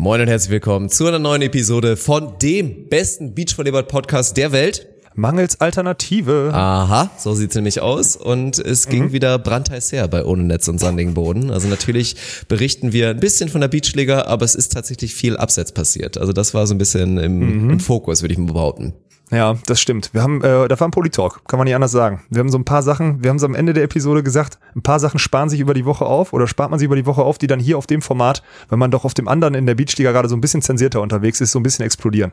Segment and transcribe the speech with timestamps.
[0.00, 4.88] Moin und herzlich willkommen zu einer neuen Episode von dem besten Beachvolleyball-Podcast der Welt.
[5.14, 6.52] Mangels Alternative.
[6.54, 8.16] Aha, so sieht's nämlich aus.
[8.16, 9.12] Und es ging mhm.
[9.12, 11.50] wieder brandheiß her bei Ohne Netz und sandigen Boden.
[11.50, 12.16] Also natürlich
[12.48, 16.16] berichten wir ein bisschen von der Beachliga, aber es ist tatsächlich viel Abseits passiert.
[16.16, 17.70] Also das war so ein bisschen im, mhm.
[17.72, 18.94] im Fokus, würde ich mal behaupten.
[19.30, 20.10] Ja, das stimmt.
[20.12, 22.22] Wir haben, äh, da war ein Polytalk, kann man nicht anders sagen.
[22.30, 24.82] Wir haben so ein paar Sachen, wir haben es am Ende der Episode gesagt, ein
[24.82, 27.22] paar Sachen sparen sich über die Woche auf oder spart man sich über die Woche
[27.22, 29.76] auf, die dann hier auf dem Format, wenn man doch auf dem anderen in der
[29.76, 32.32] Beachliga gerade so ein bisschen zensierter unterwegs ist, so ein bisschen explodieren.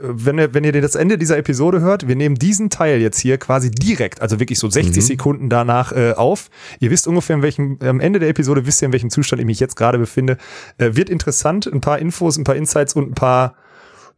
[0.00, 3.38] Wenn ihr, wenn ihr das Ende dieser Episode hört, wir nehmen diesen Teil jetzt hier
[3.38, 5.00] quasi direkt, also wirklich so 60 mhm.
[5.00, 6.50] Sekunden danach äh, auf.
[6.78, 9.46] Ihr wisst ungefähr, in welchem, am Ende der Episode wisst ihr, in welchem Zustand ich
[9.46, 10.36] mich jetzt gerade befinde.
[10.76, 13.54] Äh, wird interessant, ein paar Infos, ein paar Insights und ein paar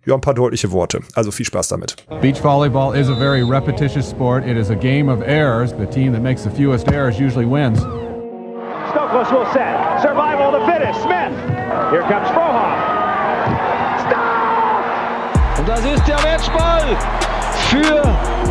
[0.07, 1.01] ja, ein paar deutliche Worte.
[1.15, 1.97] Also viel Spaß damit.
[2.21, 4.47] Beach volleyball is a very repetitious sport.
[4.47, 5.73] It is a game of errors.
[5.73, 7.81] The team that makes the fewest errors usually wins.
[8.91, 10.01] Stokos will set.
[10.01, 11.01] Survival of the fittest.
[11.03, 11.33] Smith.
[11.91, 12.79] Here comes Frohoff.
[14.07, 15.59] Stop!
[15.59, 16.97] Und das ist der Matchball
[17.69, 18.03] für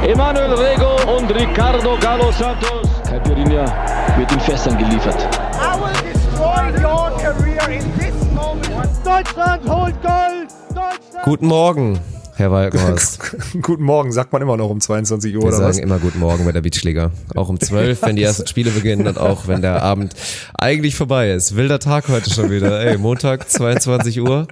[0.07, 2.87] Emanuel Rego und Ricardo Galo Santos.
[3.09, 3.65] Caipirinha
[4.17, 5.17] wird in Fässern geliefert.
[5.59, 8.89] I will destroy your career in this moment.
[9.03, 10.58] Deutschland holt Gold!
[11.23, 11.99] Guten Morgen,
[12.35, 13.19] Herr Walkenhorst.
[13.61, 15.77] guten Morgen, sagt man immer noch um 22 Uhr, Wir oder sagen was?
[15.77, 17.11] immer Guten Morgen bei der Beachliga.
[17.35, 20.15] Auch um 12, wenn die ersten Spiele beginnen und auch wenn der Abend
[20.57, 21.55] eigentlich vorbei ist.
[21.55, 22.79] Wilder Tag heute schon wieder.
[22.79, 24.47] Ey, Montag, 22 Uhr.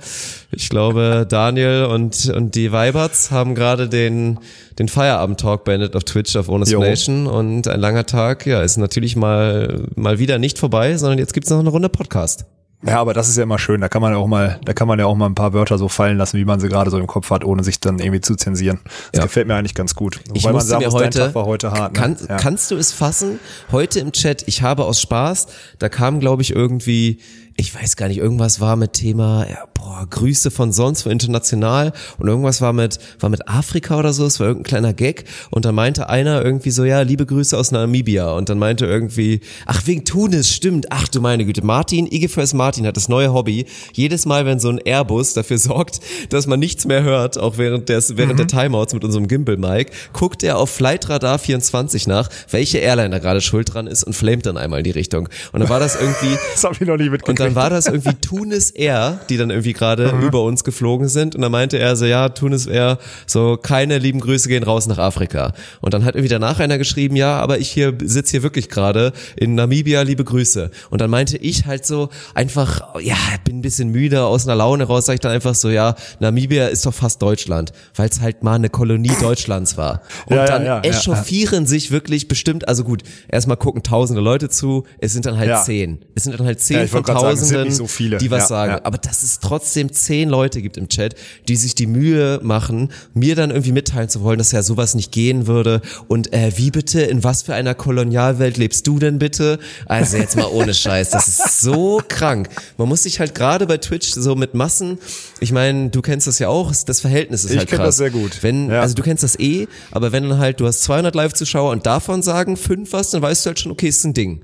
[0.52, 4.40] Ich glaube, Daniel und, und die Weiberts haben gerade den,
[4.78, 9.16] den Feierabend-Talk beendet auf Twitch auf Honest Nation und ein langer Tag, ja, ist natürlich
[9.16, 12.46] mal, mal wieder nicht vorbei, sondern jetzt gibt's noch eine Runde Podcast.
[12.86, 13.82] Ja, aber das ist ja immer schön.
[13.82, 15.80] Da kann man ja auch mal, da kann man ja auch mal ein paar Wörter
[15.80, 18.22] so fallen lassen, wie man sie gerade so im Kopf hat, ohne sich dann irgendwie
[18.22, 18.80] zu zensieren.
[19.12, 19.24] Das ja.
[19.24, 20.20] gefällt mir eigentlich ganz gut.
[20.28, 21.94] Wobei ich man sagen mir muss, heute, Tag war heute hart.
[21.94, 22.00] Ne?
[22.00, 22.38] Kann, ja.
[22.38, 23.40] Kannst du es fassen?
[23.72, 25.48] Heute im Chat, ich habe aus Spaß,
[25.80, 27.20] da kam glaube ich irgendwie
[27.60, 31.92] ich weiß gar nicht, irgendwas war mit Thema, ja, boah, Grüße von sonst wo international
[32.20, 35.66] und irgendwas war mit, war mit Afrika oder so, es war irgendein kleiner Gag und
[35.66, 39.82] dann meinte einer irgendwie so, ja, liebe Grüße aus Namibia und dann meinte irgendwie, ach,
[39.88, 44.28] wegen Tunis, stimmt, ach du meine Güte, Martin, IGFS Martin hat das neue Hobby, jedes
[44.28, 48.18] Mal, wenn so ein Airbus dafür sorgt, dass man nichts mehr hört, auch während, des,
[48.18, 48.38] während mhm.
[48.38, 53.42] der Timeouts mit unserem Gimbal-Mic, guckt er auf Flightradar 24 nach, welche Airline da gerade
[53.42, 55.28] schuld dran ist und flamet dann einmal in die Richtung.
[55.54, 56.38] Und dann war das irgendwie...
[56.54, 59.74] das hab ich noch nie mitgekriegt dann war das irgendwie Tunis Air, die dann irgendwie
[59.74, 60.22] gerade mhm.
[60.22, 61.36] über uns geflogen sind.
[61.36, 64.98] Und dann meinte er so, ja, Tunis Air, so keine lieben Grüße gehen raus nach
[64.98, 65.54] Afrika.
[65.82, 69.14] Und dann hat irgendwie danach einer geschrieben, ja, aber ich hier sitze hier wirklich gerade
[69.36, 70.72] in Namibia, liebe Grüße.
[70.90, 74.84] Und dann meinte ich halt so einfach, ja, bin ein bisschen müde aus einer Laune
[74.84, 78.44] raus, sag ich dann einfach so, ja, Namibia ist doch fast Deutschland, weil es halt
[78.44, 80.02] mal eine Kolonie Deutschlands war.
[80.26, 84.50] Und ja, dann ja, ja, echauffieren sich wirklich bestimmt, also gut, erstmal gucken tausende Leute
[84.50, 86.00] zu, es sind dann halt zehn.
[86.16, 87.04] Es sind dann halt zehn von
[87.40, 88.18] tausenden so viele.
[88.18, 88.72] die was ja, sagen.
[88.74, 88.82] Ja.
[88.84, 91.16] Aber dass es trotzdem zehn Leute gibt im Chat,
[91.48, 95.12] die sich die Mühe machen, mir dann irgendwie mitteilen zu wollen, dass ja sowas nicht
[95.12, 95.82] gehen würde.
[96.08, 99.60] Und äh, wie bitte, in was für einer Kolonialwelt lebst du denn bitte?
[99.86, 102.50] Also jetzt mal ohne Scheiß, das ist so krank.
[102.78, 104.98] Man muss sich halt gerade bei Twitch so mit Massen,
[105.40, 107.74] ich meine, du kennst das ja auch, das Verhältnis ist ich halt krass.
[107.74, 108.44] Ich kenne das sehr gut.
[108.44, 108.82] Wenn, ja.
[108.82, 112.24] Also du kennst das eh, aber wenn dann halt, du hast 200 Live-Zuschauer und davon
[112.24, 114.42] sagen fünf was, dann weißt du halt schon, okay, ist ein Ding.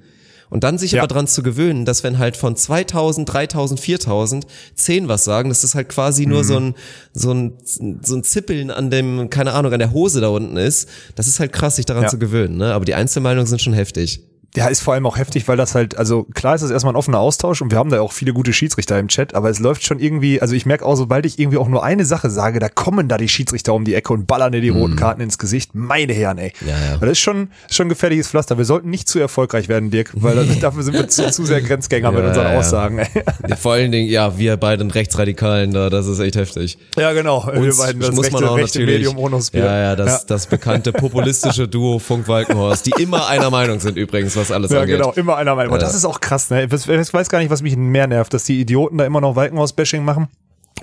[0.54, 1.02] Und dann sich ja.
[1.02, 5.62] aber dran zu gewöhnen, dass wenn halt von 2000, 3000, 4000 10 was sagen, dass
[5.62, 6.32] das halt quasi mhm.
[6.32, 6.76] nur so ein,
[7.12, 10.88] so ein, so ein Zippeln an dem, keine Ahnung, an der Hose da unten ist,
[11.16, 12.10] das ist halt krass, sich daran ja.
[12.10, 12.72] zu gewöhnen, ne?
[12.72, 14.22] Aber die Einzelmeinungen sind schon heftig.
[14.56, 16.98] Ja, ist vor allem auch heftig, weil das halt, also klar ist das erstmal ein
[16.98, 19.84] offener Austausch und wir haben da auch viele gute Schiedsrichter im Chat, aber es läuft
[19.84, 22.70] schon irgendwie, also ich merke auch, sobald ich irgendwie auch nur eine Sache sage, da
[22.70, 24.78] kommen da die Schiedsrichter um die Ecke und ballern dir die mm.
[24.78, 25.72] roten Karten ins Gesicht.
[25.74, 26.54] Meine Herren, ey.
[26.62, 26.98] Ja, ja.
[26.98, 28.58] Das ist schon, schon gefährliches Pflaster.
[28.58, 31.62] Wir sollten nicht zu erfolgreich werden, Dirk, weil das, dafür sind wir zu, zu sehr
[31.62, 32.44] Grenzgänger ja, mit unseren.
[32.54, 33.00] Aussagen.
[33.00, 33.56] Ey.
[33.58, 36.78] Vor allen Dingen, ja, wir beiden Rechtsradikalen da, das ist echt heftig.
[36.98, 37.46] Ja, genau.
[37.48, 39.64] Uns wir beiden das muss rechte, man auch rechte natürlich, Medium ohne Bier.
[39.64, 44.36] Ja, ja, das, das bekannte populistische Duo Funk Walkenhorst, die immer einer Meinung sind übrigens,
[44.44, 44.98] was alles ja, angeht.
[44.98, 45.74] Genau immer einer Meinung.
[45.74, 45.80] Ja.
[45.80, 46.66] Das ist auch krass, ne?
[46.66, 50.04] Ich weiß gar nicht, was mich mehr nervt, dass die Idioten da immer noch Walkenhaus-Bashing
[50.04, 50.28] machen.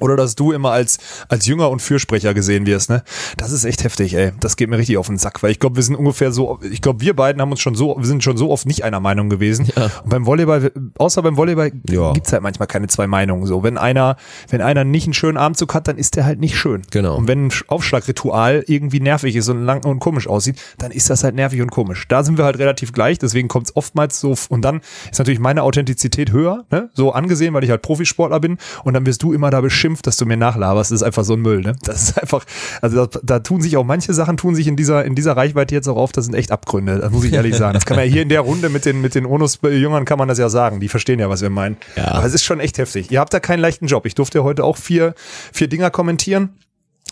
[0.01, 0.99] Oder dass du immer als,
[1.29, 3.03] als Jünger und Fürsprecher gesehen wirst, ne?
[3.37, 4.33] Das ist echt heftig, ey.
[4.41, 6.81] Das geht mir richtig auf den Sack, weil ich glaube, wir sind ungefähr so, ich
[6.81, 9.29] glaube, wir beiden haben uns schon so, wir sind schon so oft nicht einer Meinung
[9.29, 9.69] gewesen.
[9.77, 9.91] Ja.
[10.03, 12.13] Und beim Volleyball, außer beim Volleyball ja.
[12.13, 13.47] gibt's halt manchmal keine zwei Meinungen.
[13.47, 14.17] So, wenn einer,
[14.49, 16.83] wenn einer nicht einen schönen Abendzug hat, dann ist der halt nicht schön.
[16.91, 17.17] Genau.
[17.17, 21.25] Und wenn ein Aufschlagritual irgendwie nervig ist und lang und komisch aussieht, dann ist das
[21.25, 22.07] halt nervig und komisch.
[22.09, 24.81] Da sind wir halt relativ gleich, deswegen kommt's oftmals so, und dann
[25.11, 26.91] ist natürlich meine Authentizität höher, ne?
[26.95, 30.07] So angesehen, weil ich halt Profisportler bin, und dann wirst du immer da beschimpft schimpft,
[30.07, 31.75] dass du mir nachlaberst, ist einfach so ein Müll, ne?
[31.83, 32.45] Das ist einfach,
[32.81, 35.75] also da, da tun sich auch manche Sachen, tun sich in dieser, in dieser Reichweite
[35.75, 37.75] jetzt auch auf, das sind echt Abgründe, das muss ich ehrlich sagen.
[37.75, 40.29] Das kann man ja hier in der Runde mit den, mit den Onus-Jüngern kann man
[40.29, 41.77] das ja sagen, die verstehen ja, was wir meinen.
[41.97, 42.13] Ja.
[42.13, 43.11] Aber es ist schon echt heftig.
[43.11, 44.07] Ihr habt da keinen leichten Job.
[44.07, 45.15] Ich durfte ja heute auch vier,
[45.53, 46.51] vier Dinger kommentieren.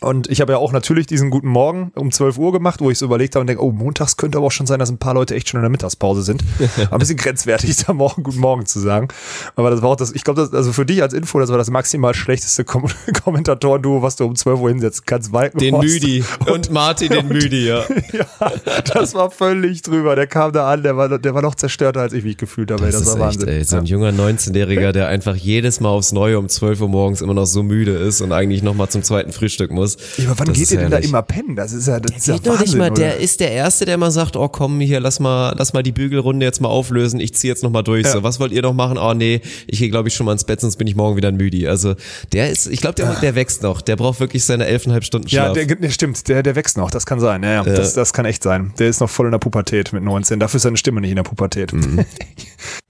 [0.00, 2.98] Und ich habe ja auch natürlich diesen guten Morgen um 12 Uhr gemacht, wo ich
[2.98, 5.14] so überlegt habe und denke, oh, montags könnte aber auch schon sein, dass ein paar
[5.14, 6.44] Leute echt schon in der Mittagspause sind.
[6.58, 9.08] War ein bisschen grenzwertig, da morgen guten Morgen zu sagen.
[9.56, 11.58] Aber das war auch das, ich glaube, das, also für dich als Info, das war
[11.58, 12.86] das maximal schlechteste Kom
[13.24, 15.32] Kommentatoren-Duo, was du um 12 Uhr hinsetzen kannst.
[15.32, 17.82] Walkenhorst Den Müdi und Martin den Müdi, ja.
[18.12, 18.52] ja,
[18.94, 20.14] das war völlig drüber.
[20.14, 22.86] Der kam da an, der war, der war noch zerstörter, als ich mich gefühlt habe.
[22.86, 23.48] Das, Das, war ist echt, Wahnsinn.
[23.48, 27.20] ey, so ein junger 19-Jähriger, der einfach jedes Mal aufs Neue um 12 Uhr morgens
[27.20, 29.87] immer noch so müde ist und eigentlich nochmal zum zweiten Frühstück muss.
[30.16, 31.56] Ja, aber wann Das geht ihr denn da immer pennen?
[31.56, 33.20] Das ist ja, das ist ja Geht doch Wahnsinn, nicht mal, der oder?
[33.22, 36.44] ist der Erste, der mal sagt, oh komm, hier, lass mal, lass mal die Bügelrunde
[36.44, 38.04] jetzt mal auflösen, ich ziehe jetzt noch mal durch.
[38.06, 38.12] Ja.
[38.12, 38.98] So, was wollt ihr noch machen?
[38.98, 41.28] Oh nee, ich gehe glaube ich schon mal ins Bett, sonst bin ich morgen wieder
[41.28, 41.66] ein Müdi.
[41.68, 41.94] Also
[42.32, 45.52] der ist, ich glaube, der, der wächst noch, der braucht wirklich seine elfeinhalb Stunden Ja,
[45.52, 45.66] Schlaf.
[45.66, 47.42] der, der stimmt, der, der wächst noch, das kann sein.
[47.42, 47.62] Ja, ja.
[47.64, 48.72] Das, das kann echt sein.
[48.78, 50.40] Der ist noch voll in der Pubertät mit 19.
[50.40, 51.72] Dafür ist seine Stimme nicht in der Pubertät.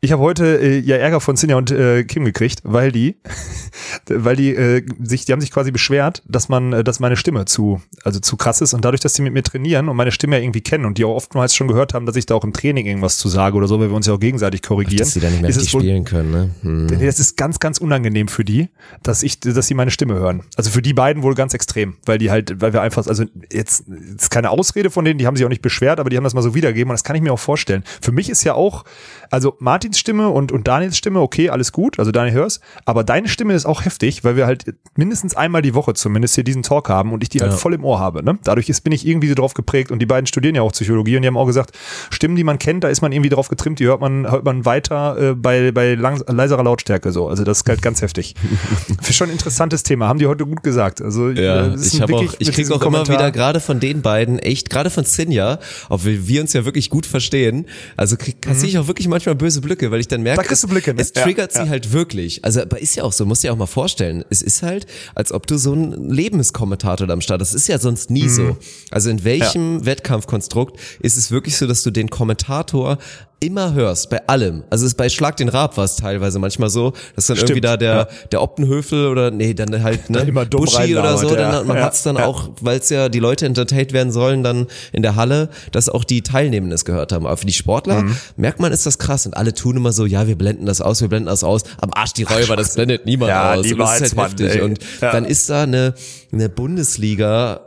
[0.01, 3.17] Ich habe heute äh, ja Ärger von Sinja und äh, Kim gekriegt, weil die,
[4.09, 7.45] weil die äh, sich, die haben sich quasi beschwert, dass man, äh, dass meine Stimme
[7.45, 10.37] zu, also zu krass ist und dadurch, dass die mit mir trainieren und meine Stimme
[10.37, 12.53] ja irgendwie kennen und die auch oftmals schon gehört haben, dass ich da auch im
[12.53, 14.99] Training irgendwas zu sage oder so, weil wir uns ja auch gegenseitig korrigieren.
[14.99, 16.51] dass sie da nicht mehr richtig spielen können, ne?
[16.63, 17.01] Hm.
[17.01, 18.69] Das ist ganz, ganz unangenehm für die,
[19.03, 20.43] dass ich, dass sie meine Stimme hören.
[20.57, 23.85] Also für die beiden wohl ganz extrem, weil die halt, weil wir einfach, also jetzt,
[23.89, 26.25] jetzt ist keine Ausrede von denen, die haben sich auch nicht beschwert, aber die haben
[26.25, 27.85] das mal so wiedergegeben und das kann ich mir auch vorstellen.
[28.01, 28.85] Für mich ist ja auch,
[29.31, 33.29] also Martins Stimme und, und Daniels Stimme, okay, alles gut, also Daniel hörst, aber deine
[33.29, 36.89] Stimme ist auch heftig, weil wir halt mindestens einmal die Woche zumindest hier diesen Talk
[36.89, 37.57] haben und ich die halt Ja.
[37.59, 38.23] voll im Ohr habe.
[38.23, 38.39] Ne?
[38.45, 41.17] Dadurch ist, bin ich irgendwie so drauf geprägt und die beiden studieren ja auch Psychologie
[41.17, 41.77] und die haben auch gesagt,
[42.11, 44.65] Stimmen, die man kennt, da ist man irgendwie drauf getrimmt, die hört man, hört man
[44.65, 47.29] weiter äh, bei, bei lang, leiserer Lautstärke so.
[47.29, 48.35] Also das ist halt ganz heftig.
[49.03, 51.01] Für schon ein interessantes Thema, haben die heute gut gesagt.
[51.03, 53.31] Also Ja, äh, ist ich auch, wirklich ich mit krieg diesem auch immer Kommentar- wieder
[53.31, 55.59] gerade von den beiden echt, gerade von Sinja,
[55.89, 57.67] obwohl wir uns ja wirklich gut verstehen,
[57.97, 60.41] also krieg, kassiere ich auch wirklich manchmal böse Blicke, weil ich dann merke.
[60.43, 61.01] Da kriegst du Blicke, ne?
[61.03, 61.65] es Ja, triggert ja.
[61.65, 62.45] sie halt wirklich.
[62.45, 65.33] Also aber ist ja auch so, musst dir auch mal vorstellen, es ist halt, als
[65.33, 68.29] ob du so ein Lebenskommentator da am Start, das ist ja sonst nie Mhm.
[68.29, 68.57] so.
[68.91, 72.99] Also in welchem Wettkampfkonstrukt ist es wirklich so, dass du den Kommentator
[73.41, 74.65] immer hörst, bei allem.
[74.69, 77.53] Also es ist bei Schlag den Rab war es teilweise manchmal so, dass dann irgendwie
[77.59, 78.09] Stimmt, da der, ja.
[78.33, 81.53] der Optenhöfel oder nee, dann halt ne, Immer Buschi oder so, reinlabert, ja.
[81.59, 84.67] dann, man Ja, hat's dann auch, weil es ja die Leute entertained werden sollen, dann
[84.93, 87.27] in der Halle, dass auch die Teilnehmenden es gehört haben.
[87.27, 88.17] Aber für die Sportler Mhm.
[88.37, 89.25] merkt man, ist das krass.
[89.27, 91.63] Und alle tun immer so, ja, wir blenden das aus, wir blenden das aus.
[91.81, 93.71] Am Arsch die Räuber, das blendet niemand aus.
[93.71, 94.55] Und das ist halt heftig.
[94.57, 94.61] ey.
[94.63, 95.95] Und dann ist da eine,
[96.33, 97.61] eine Bundesliga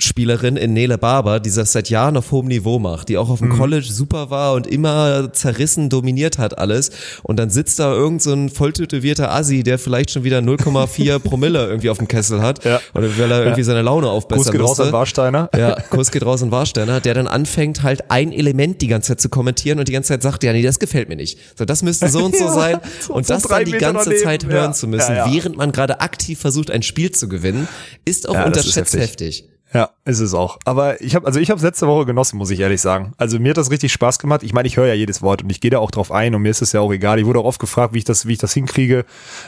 [0.00, 3.40] Spielerin in Nele Barber, die das seit Jahren auf hohem Niveau macht, die auch auf
[3.40, 3.50] Mhm.
[3.50, 6.90] dem College super war und immer zerrissen dominiert hat alles.
[7.22, 11.66] Und dann sitzt da irgend so ein volltätowierter Assi, der vielleicht schon wieder 0,4 Promille
[11.66, 12.64] irgendwie auf dem Kessel hat.
[12.64, 12.80] Ja.
[12.94, 14.82] Oder weil er irgendwie seine Laune aufbessern Gruß geht raus musste.
[14.84, 15.50] an Warsteiner.
[15.56, 19.20] Ja, Kurs geht raus an Warsteiner, der dann anfängt halt ein Element die ganze Zeit
[19.20, 21.38] zu kommentieren und die ganze Zeit sagt, ja nee, das gefällt mir nicht.
[21.58, 22.80] So, das müsste so und so Ja, sein.
[23.08, 24.24] und so das dann die Meter ganze daneben.
[24.24, 24.72] Zeit hören Ja.
[24.72, 25.32] zu müssen, Ja, ja.
[25.32, 27.68] während man gerade aktiv versucht, ein Spiel zu gewinnen,
[28.04, 29.00] ist auch Ja, unterschätzt heftig.
[29.00, 29.44] heftig.
[29.72, 30.58] Ja, ist es auch.
[30.64, 33.12] Aber ich habe also ich habe letzte Woche genossen, muss ich ehrlich sagen.
[33.18, 34.42] Also mir hat das richtig Spaß gemacht.
[34.42, 36.42] Ich meine, ich höre ja jedes Wort und ich gehe da auch drauf ein und
[36.42, 37.20] mir ist es ja auch egal.
[37.20, 39.04] Ich wurde auch oft gefragt, wie ich das wie ich das hinkriege.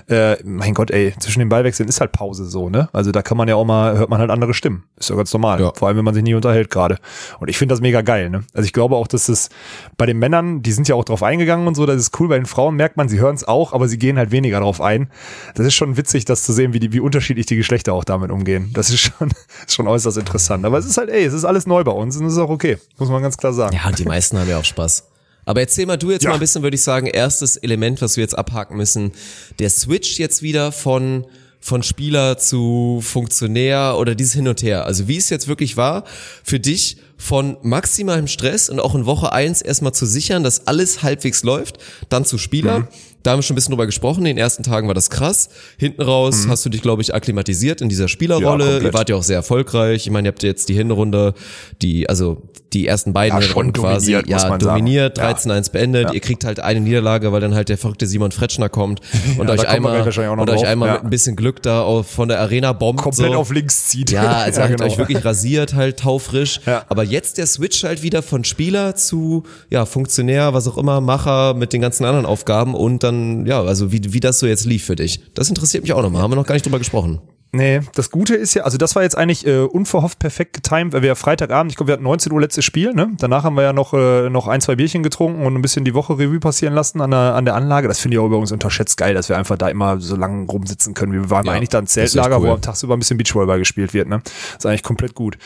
[0.09, 2.89] Äh, mein Gott, ey, zwischen den Ballwechseln ist halt Pause so, ne?
[2.93, 4.85] Also da kann man ja auch mal hört man halt andere Stimmen.
[4.97, 5.73] Ist ja ganz normal, Ja.
[5.75, 6.99] vor allem wenn man sich nie unterhält gerade.
[7.41, 8.45] Und ich finde das mega geil, ne?
[8.55, 9.49] Also ich glaube auch, dass es
[9.97, 12.29] bei den Männern, die sind ja auch drauf eingegangen und so, das ist cool.
[12.29, 14.81] Bei den Frauen merkt man, sie hören es auch, aber sie gehen halt weniger drauf
[14.81, 15.11] ein.
[15.57, 18.31] Das ist schon witzig, das zu sehen, wie die wie unterschiedlich die Geschlechter auch damit
[18.31, 18.71] umgehen.
[18.73, 19.31] Das ist schon
[19.67, 20.65] ist schon äußerst interessant.
[20.65, 22.51] Aber es ist halt, ey, es ist alles neu bei uns und es ist auch
[22.51, 23.75] okay, muss man ganz klar sagen.
[23.77, 25.05] Ja, und die meisten haben ja auch Spaß.
[25.45, 26.31] Aber erzähl mal du jetzt Ja.
[26.31, 29.13] mal ein bisschen, würde ich sagen, erstes Element, was wir jetzt abhaken müssen.
[29.59, 31.27] Der Switch jetzt wieder von
[31.65, 34.85] von Spieler zu Funktionär oder dieses Hin und Her.
[34.85, 36.03] Also wie es jetzt wirklich war,
[36.43, 41.05] für dich von maximalem Stress und auch in Woche eins erstmal zu sichern, dass alles
[41.05, 41.79] halbwegs läuft,
[42.09, 42.81] dann zu Spieler.
[42.81, 42.89] Mhm.
[43.23, 44.21] Da haben wir schon ein bisschen drüber gesprochen.
[44.21, 45.49] In den ersten Tagen war das krass.
[45.79, 46.51] Hinten raus Mhm.
[46.51, 48.79] hast du dich, glaube ich, akklimatisiert in dieser Spielerrolle.
[48.79, 50.07] Ja, Ihr wart ja auch sehr erfolgreich.
[50.07, 51.35] Ich meine, ihr habt jetzt die Hinrunde,
[51.83, 55.25] die, also die ersten beiden Ja, schon Hinrunden quasi, ja, dominiert, Ja.
[55.31, 56.09] 13-1 beendet.
[56.09, 56.13] Ja.
[56.15, 59.01] Ihr kriegt halt eine Niederlage, weil dann halt der verrückte Simon Fretschner kommt
[59.39, 60.95] und da euch einmal, und euch einmal Ja.
[60.95, 63.03] mit ein bisschen Glück da auf, von der Arena bombt.
[63.03, 63.39] Komplett so.
[63.39, 64.11] auf links zieht.
[64.11, 64.91] Ja, also halt genau.
[64.91, 66.61] euch wirklich rasiert, halt taufrisch.
[66.67, 66.85] Ja.
[66.89, 71.53] Aber jetzt der Switch halt wieder von Spieler zu, ja, Funktionär, was auch immer, Macher
[71.55, 73.12] mit den ganzen anderen Aufgaben und dann,
[73.47, 75.21] ja, also wie, wie das so jetzt lief für dich.
[75.35, 76.23] Das interessiert mich auch nochmal.
[76.23, 77.21] Haben wir noch gar nicht drüber gesprochen.
[77.55, 81.03] Nee, das Gute ist ja, also das war jetzt eigentlich äh, unverhofft perfekt getimt, weil
[81.03, 83.11] wir ja Freitagabend, ich glaube, wir hatten 19 Uhr letztes Spiel, ne?
[83.19, 85.93] Danach haben wir ja noch, äh, noch ein, zwei Bierchen getrunken und ein bisschen die
[85.93, 87.89] Woche Revue passieren lassen an der, an der Anlage.
[87.89, 90.95] Das finde ich auch übrigens unterschätzt geil, dass wir einfach da immer so lange rumsitzen
[90.95, 91.13] können.
[91.13, 92.49] Wir waren Ja, eigentlich da ein Zeltlager, cool.
[92.49, 94.23] wo am tagsüber ein bisschen Beachvolleyball gespielt wird, ne?
[94.25, 95.37] Das ist eigentlich komplett gut.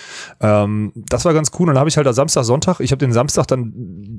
[0.40, 1.62] Ähm, das war ganz cool.
[1.62, 3.72] Und dann habe ich halt am Samstag, Sonntag, ich habe den Samstag dann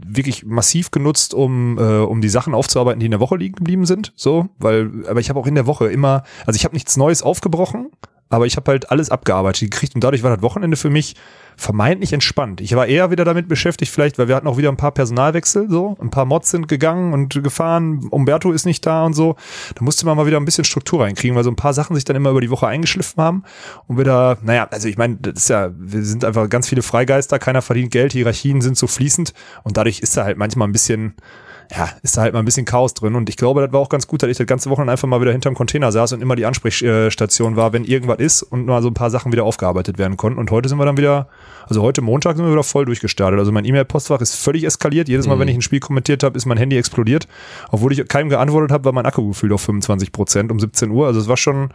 [0.05, 3.85] wirklich massiv genutzt, um, äh, um die Sachen aufzuarbeiten, die in der Woche liegen geblieben
[3.85, 4.11] sind.
[4.17, 7.23] So, weil, aber ich habe auch in der Woche immer, also ich habe nichts Neues
[7.23, 7.76] aufgebrochen,
[8.29, 11.15] aber ich habe halt alles abgearbeitet gekriegt und dadurch war das Wochenende für mich
[11.55, 12.61] vermeintlich entspannt.
[12.61, 15.69] Ich war eher wieder damit beschäftigt, vielleicht, weil wir hatten auch wieder ein paar Personalwechsel,
[15.69, 19.35] so, ein paar Mods sind gegangen und gefahren, Umberto ist nicht da und so.
[19.75, 22.05] Da musste man mal wieder ein bisschen Struktur reinkriegen, weil so ein paar Sachen sich
[22.05, 23.43] dann immer über die Woche eingeschliffen haben.
[23.87, 27.39] Und wir naja, also ich meine, das ist ja, wir sind einfach ganz viele Freigeister,
[27.39, 29.33] keiner verdient Geld, Hierarchien sind so fließend.
[29.63, 31.15] Und dadurch ist da halt manchmal ein bisschen
[31.75, 33.15] ja, ist da halt mal ein bisschen Chaos drin.
[33.15, 35.19] Und ich glaube, das war auch ganz gut, dass ich das ganze Wochenende einfach mal
[35.21, 38.87] wieder hinterm Container saß und immer die Ansprechstation war, wenn irgendwas ist und mal so
[38.89, 40.39] ein paar Sachen wieder aufgearbeitet werden konnten.
[40.39, 41.27] Und heute sind wir dann wieder,
[41.67, 43.39] also heute Montag sind wir wieder voll durchgestartet.
[43.39, 45.09] Also mein E-Mail-Postfach ist völlig eskaliert.
[45.09, 47.27] Jedes Mal, wenn ich ein Spiel kommentiert habe, ist mein Handy explodiert.
[47.71, 51.07] Obwohl ich keinem geantwortet habe, war mein Akku gefühlt auf 25 Prozent um 17 Uhr.
[51.07, 51.69] Also es war schon,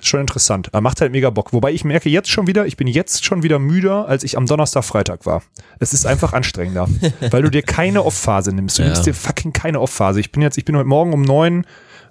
[0.00, 0.68] schon interessant.
[0.72, 1.52] Aber macht halt mega Bock.
[1.52, 4.46] Wobei ich merke jetzt schon wieder, ich bin jetzt schon wieder müder, als ich am
[4.46, 5.42] Donnerstag, Freitag war.
[5.78, 6.88] Es ist einfach anstrengender,
[7.30, 8.78] weil du dir keine Off-Phase nimmst.
[8.78, 8.88] Du Ja.
[8.88, 10.20] nimmst dir fucking keine Off-Phase.
[10.20, 11.66] Ich bin jetzt, ich bin heute Morgen um 9,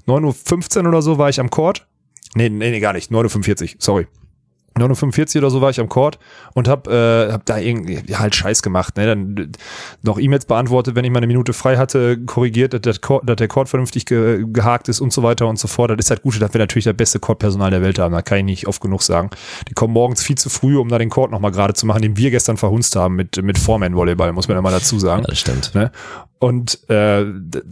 [0.08, 1.88] 9.15 Uhr oder so war ich am Court.
[2.36, 3.12] Nee, nee, nee, gar nicht.
[3.12, 4.08] 9.45 Uhr, sorry.
[4.78, 6.20] 9.45 Uhr oder so war ich am Court
[6.54, 8.98] und hab, äh, hab da irgendwie ja, halt Scheiß gemacht.
[8.98, 9.06] Ne?
[9.06, 9.52] Dann
[10.02, 13.38] noch E-Mails beantwortet, wenn ich mal eine Minute frei hatte, korrigiert, dass, der Court, dass
[13.38, 15.92] der Court vernünftig ge gehakt ist und so weiter und so fort.
[15.92, 18.14] Das ist halt gut, dass wir natürlich das beste Court-Personal der Welt haben.
[18.14, 19.30] Da kann ich nicht oft genug sagen.
[19.70, 22.18] Die kommen morgens viel zu früh, um da den Court nochmal gerade zu machen, den
[22.18, 25.22] wir gestern verhunzt haben mit, mit Foreman-Volleyball, muss man mal dazu sagen.
[25.22, 25.74] Ja, das stimmt.
[25.74, 25.90] Ne?
[26.38, 27.26] Und äh,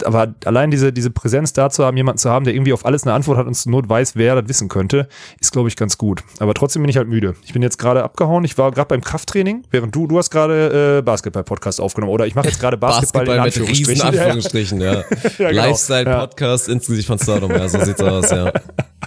[0.04, 3.04] aber allein diese, diese Präsenz da zu haben, jemanden zu haben, der irgendwie auf alles
[3.04, 5.06] eine Antwort hat und zur Not weiß, wer das wissen könnte,
[5.38, 6.22] ist, glaube ich, ganz gut.
[6.40, 7.34] Aber trotzdem bin ich halt müde.
[7.44, 8.42] Ich bin jetzt gerade abgehauen.
[8.44, 12.12] Ich war gerade beim Krafttraining, während du, du hast gerade äh, Basketball-Podcast aufgenommen.
[12.12, 14.80] Oder ich mache jetzt gerade Basketball, Basketball in mit riesen Anführungsstrichen.
[14.80, 15.04] Ja, ja.
[15.38, 15.44] Ja.
[15.44, 15.62] Ja, genau.
[15.66, 18.52] Lifestyle-Podcast ins Gesicht von Stardom, ja, so sieht's aus, ja.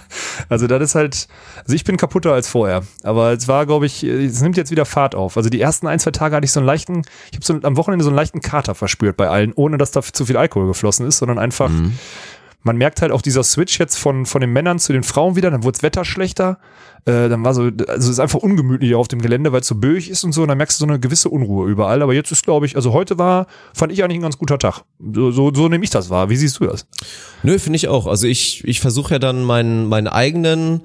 [0.48, 1.28] Also das ist halt,
[1.62, 2.82] also ich bin kaputter als vorher.
[3.02, 5.36] Aber es war, glaube ich, es nimmt jetzt wieder Fahrt auf.
[5.36, 7.76] Also die ersten ein, zwei Tage hatte ich so einen leichten, ich habe so am
[7.76, 11.06] Wochenende so einen leichten Kater verspürt bei allen, ohne dass da zu viel Alkohol geflossen
[11.06, 11.70] ist, sondern einfach,
[12.62, 15.50] man merkt halt auch dieser Switch jetzt von, von den Männern zu den Frauen wieder,
[15.50, 16.58] dann wurde das Wetter schlechter,
[17.04, 19.76] äh, dann war so, also es ist einfach ungemütlicher auf dem Gelände, weil es so
[19.76, 22.02] böig ist und so, und dann merkst du so eine gewisse Unruhe überall.
[22.02, 24.82] Aber jetzt ist, glaube ich, also heute war, fand ich eigentlich ein ganz guter Tag.
[24.98, 26.28] So, so, so nehme ich das wahr.
[26.30, 26.86] Wie siehst du das?
[27.42, 28.06] Nö, finde ich auch.
[28.06, 30.82] Also ich, ich versuche ja dann meinen, meinen eigenen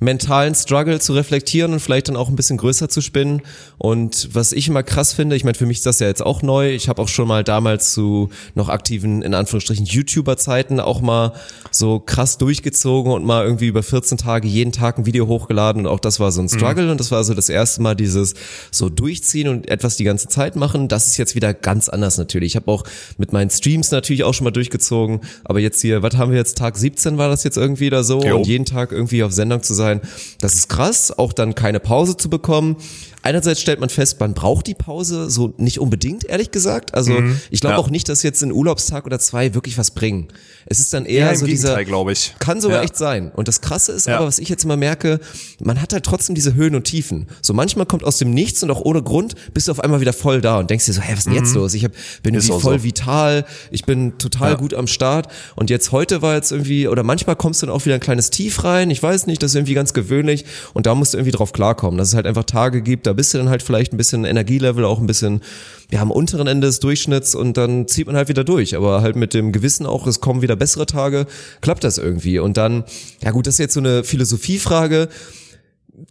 [0.00, 3.42] mentalen Struggle zu reflektieren und vielleicht dann auch ein bisschen größer zu spinnen.
[3.78, 6.42] Und was ich immer krass finde, ich meine, für mich ist das ja jetzt auch
[6.42, 6.70] neu.
[6.72, 11.32] Ich habe auch schon mal damals zu noch aktiven, in Anführungsstrichen, YouTuber-Zeiten auch mal
[11.70, 15.86] so krass durchgezogen und mal irgendwie über 14 Tage jeden Tag ein Video hochgeladen.
[15.86, 16.90] Und auch das war so ein Struggle.
[16.90, 18.34] Und das war so das erste Mal dieses
[18.70, 20.88] so durchziehen und etwas die ganze Zeit machen.
[20.88, 22.52] Das ist jetzt wieder ganz anders natürlich.
[22.52, 22.84] Ich habe auch
[23.18, 25.20] mit meinen Streams natürlich auch schon mal durchgezogen.
[25.44, 26.58] Aber jetzt hier, was haben wir jetzt?
[26.58, 28.22] Tag 17 war das jetzt irgendwie da so.
[28.22, 28.36] Jo.
[28.36, 29.93] Und jeden Tag irgendwie auf Sendung zu sein,
[30.40, 31.16] das ist krass.
[31.16, 32.76] Auch dann keine Pause zu bekommen.
[33.24, 36.94] Einerseits stellt man fest, man braucht die Pause so nicht unbedingt, ehrlich gesagt.
[36.94, 37.14] Also
[37.50, 37.78] ich glaube Ja.
[37.80, 40.28] auch nicht, dass jetzt ein Urlaubstag oder zwei wirklich was bringen.
[40.66, 42.34] Es ist dann eher Ja, so dieser, Gegenteil, glaube ich.
[42.38, 42.84] kann sogar Ja.
[42.84, 43.32] echt sein.
[43.34, 45.20] Und das Krasse ist aber, was ich jetzt immer merke,
[45.62, 47.26] man hat halt trotzdem diese Höhen und Tiefen.
[47.42, 50.12] So manchmal kommt aus dem Nichts und auch ohne Grund bist du auf einmal wieder
[50.12, 51.72] voll da und denkst dir so, hä, was ist denn jetzt los?
[51.74, 52.40] Ich hab, bin Mhm.
[52.40, 52.84] Irgendwie voll so.
[52.84, 55.28] vital, ich bin total gut am Start.
[55.56, 58.28] Und jetzt heute war jetzt irgendwie, oder manchmal kommst du dann auch wieder ein kleines
[58.30, 58.90] Tief rein.
[58.90, 60.44] Ich weiß nicht, das ist irgendwie ganz gewöhnlich.
[60.74, 63.32] Und da musst du irgendwie drauf klarkommen, dass es halt einfach Tage gibt, da bist
[63.32, 65.40] du dann halt vielleicht ein bisschen Energielevel, auch ein bisschen,
[65.90, 68.76] ja, am unteren Ende des Durchschnitts und dann zieht man halt wieder durch.
[68.76, 71.26] Aber halt mit dem Gewissen auch, es kommen wieder bessere Tage,
[71.60, 72.38] klappt das irgendwie.
[72.38, 72.84] Und dann,
[73.22, 75.08] ja gut, das ist jetzt so eine Philosophiefrage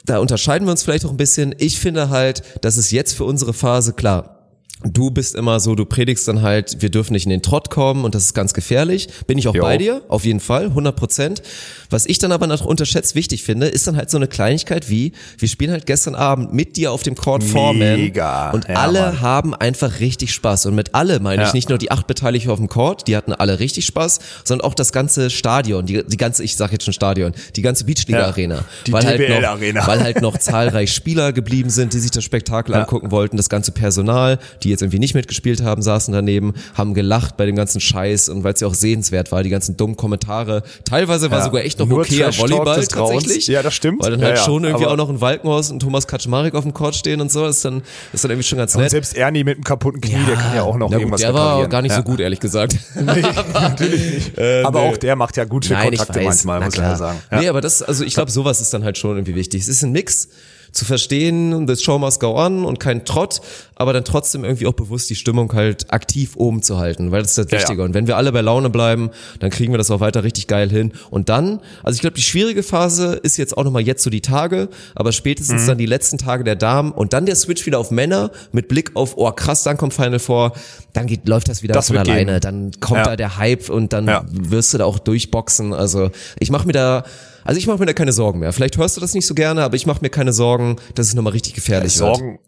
[0.05, 1.53] da unterscheiden wir uns vielleicht auch ein bisschen.
[1.57, 4.42] Ich finde halt, dass es jetzt für unsere Phase klar.
[4.85, 8.03] Du bist immer so, du predigst dann halt, wir dürfen nicht in den Trott kommen
[8.03, 9.07] und das ist ganz gefährlich.
[9.27, 9.61] Bin ich auch Jo.
[9.61, 11.41] bei dir, auf jeden Fall, 100 Prozent.
[11.89, 15.13] Was ich dann aber noch unterschätzt wichtig finde, ist dann halt so eine Kleinigkeit wie,
[15.37, 18.51] wir spielen halt gestern Abend mit dir auf dem Court Foreman Mega.
[18.51, 19.21] und Ja, alle Mann.
[19.21, 20.65] haben einfach richtig Spaß.
[20.65, 21.53] Und mit alle meine ich Ja.
[21.53, 24.73] nicht nur die acht Beteiligten auf dem Court, die hatten alle richtig Spaß, sondern auch
[24.73, 28.65] das ganze Stadion, die, die ganze, ich sag jetzt schon Stadion, die ganze Beachliga-Arena.
[28.85, 29.87] Die weil halt noch, DBL-Arena.
[29.87, 32.81] Weil halt noch zahlreich Spieler geblieben sind, die sich das Spektakel Ja.
[32.81, 37.37] angucken wollten, das ganze Personal, die jetzt irgendwie nicht mitgespielt haben, saßen daneben, haben gelacht
[37.37, 40.63] bei dem ganzen Scheiß und weil es ja auch sehenswert war, die ganzen dummen Kommentare.
[40.85, 41.45] Teilweise war Ja.
[41.45, 43.47] sogar echt noch okayer Volleyball tatsächlich.
[43.47, 44.03] Ja, das stimmt.
[44.03, 46.73] Weil dann halt ja, schon irgendwie auch noch ein Walkenhorst und Thomas Kaczmarek auf dem
[46.73, 47.81] Court stehen und so, ist dann,
[48.13, 48.91] ist dann irgendwie schon ganz Und nett.
[48.91, 51.67] selbst Ernie mit einem kaputten Knie, der kann ja auch noch gut, irgendwas der war
[51.67, 52.75] gar nicht so gut, ehrlich gesagt.
[53.53, 54.39] Natürlich nicht.
[54.65, 57.19] aber auch der macht ja gute Nein, ich Kontakte manchmal, muss man ja sagen.
[57.31, 57.39] Ja.
[57.39, 59.61] Nee, aber das, also ich glaube, sowas ist dann halt schon irgendwie wichtig.
[59.61, 60.29] Es ist ein Mix
[60.73, 63.41] zu verstehen, das Show must go on und kein Trott,
[63.75, 67.31] aber dann trotzdem irgendwie auch bewusst die Stimmung halt aktiv oben zu halten, weil das
[67.31, 67.79] ist das Wichtige.
[67.81, 67.85] ja.
[67.85, 70.69] Und wenn wir alle bei Laune bleiben, dann kriegen wir das auch weiter richtig geil
[70.69, 70.91] hin.
[71.11, 74.21] Und dann, also ich glaube, die schwierige Phase ist jetzt auch nochmal jetzt so die
[74.21, 75.67] Tage, aber spätestens Mhm.
[75.67, 78.95] dann die letzten Tage der Damen und dann der Switch wieder auf Männer mit Blick
[78.95, 80.53] auf, oh krass, dann kommt Final Four,
[80.93, 82.41] dann geht, läuft das wieder Das von alleine, gehen.
[82.41, 83.03] dann kommt Ja.
[83.03, 85.73] da der Hype und dann wirst du da auch durchboxen.
[85.73, 87.03] Also ich mache mir da,
[87.43, 88.53] also ich mache mir da keine Sorgen mehr.
[88.53, 91.13] Vielleicht hörst du das nicht so gerne, aber ich mache mir keine Sorgen, dass es
[91.13, 92.15] nochmal richtig gefährlich wird.
[92.15, 92.39] Sorgen,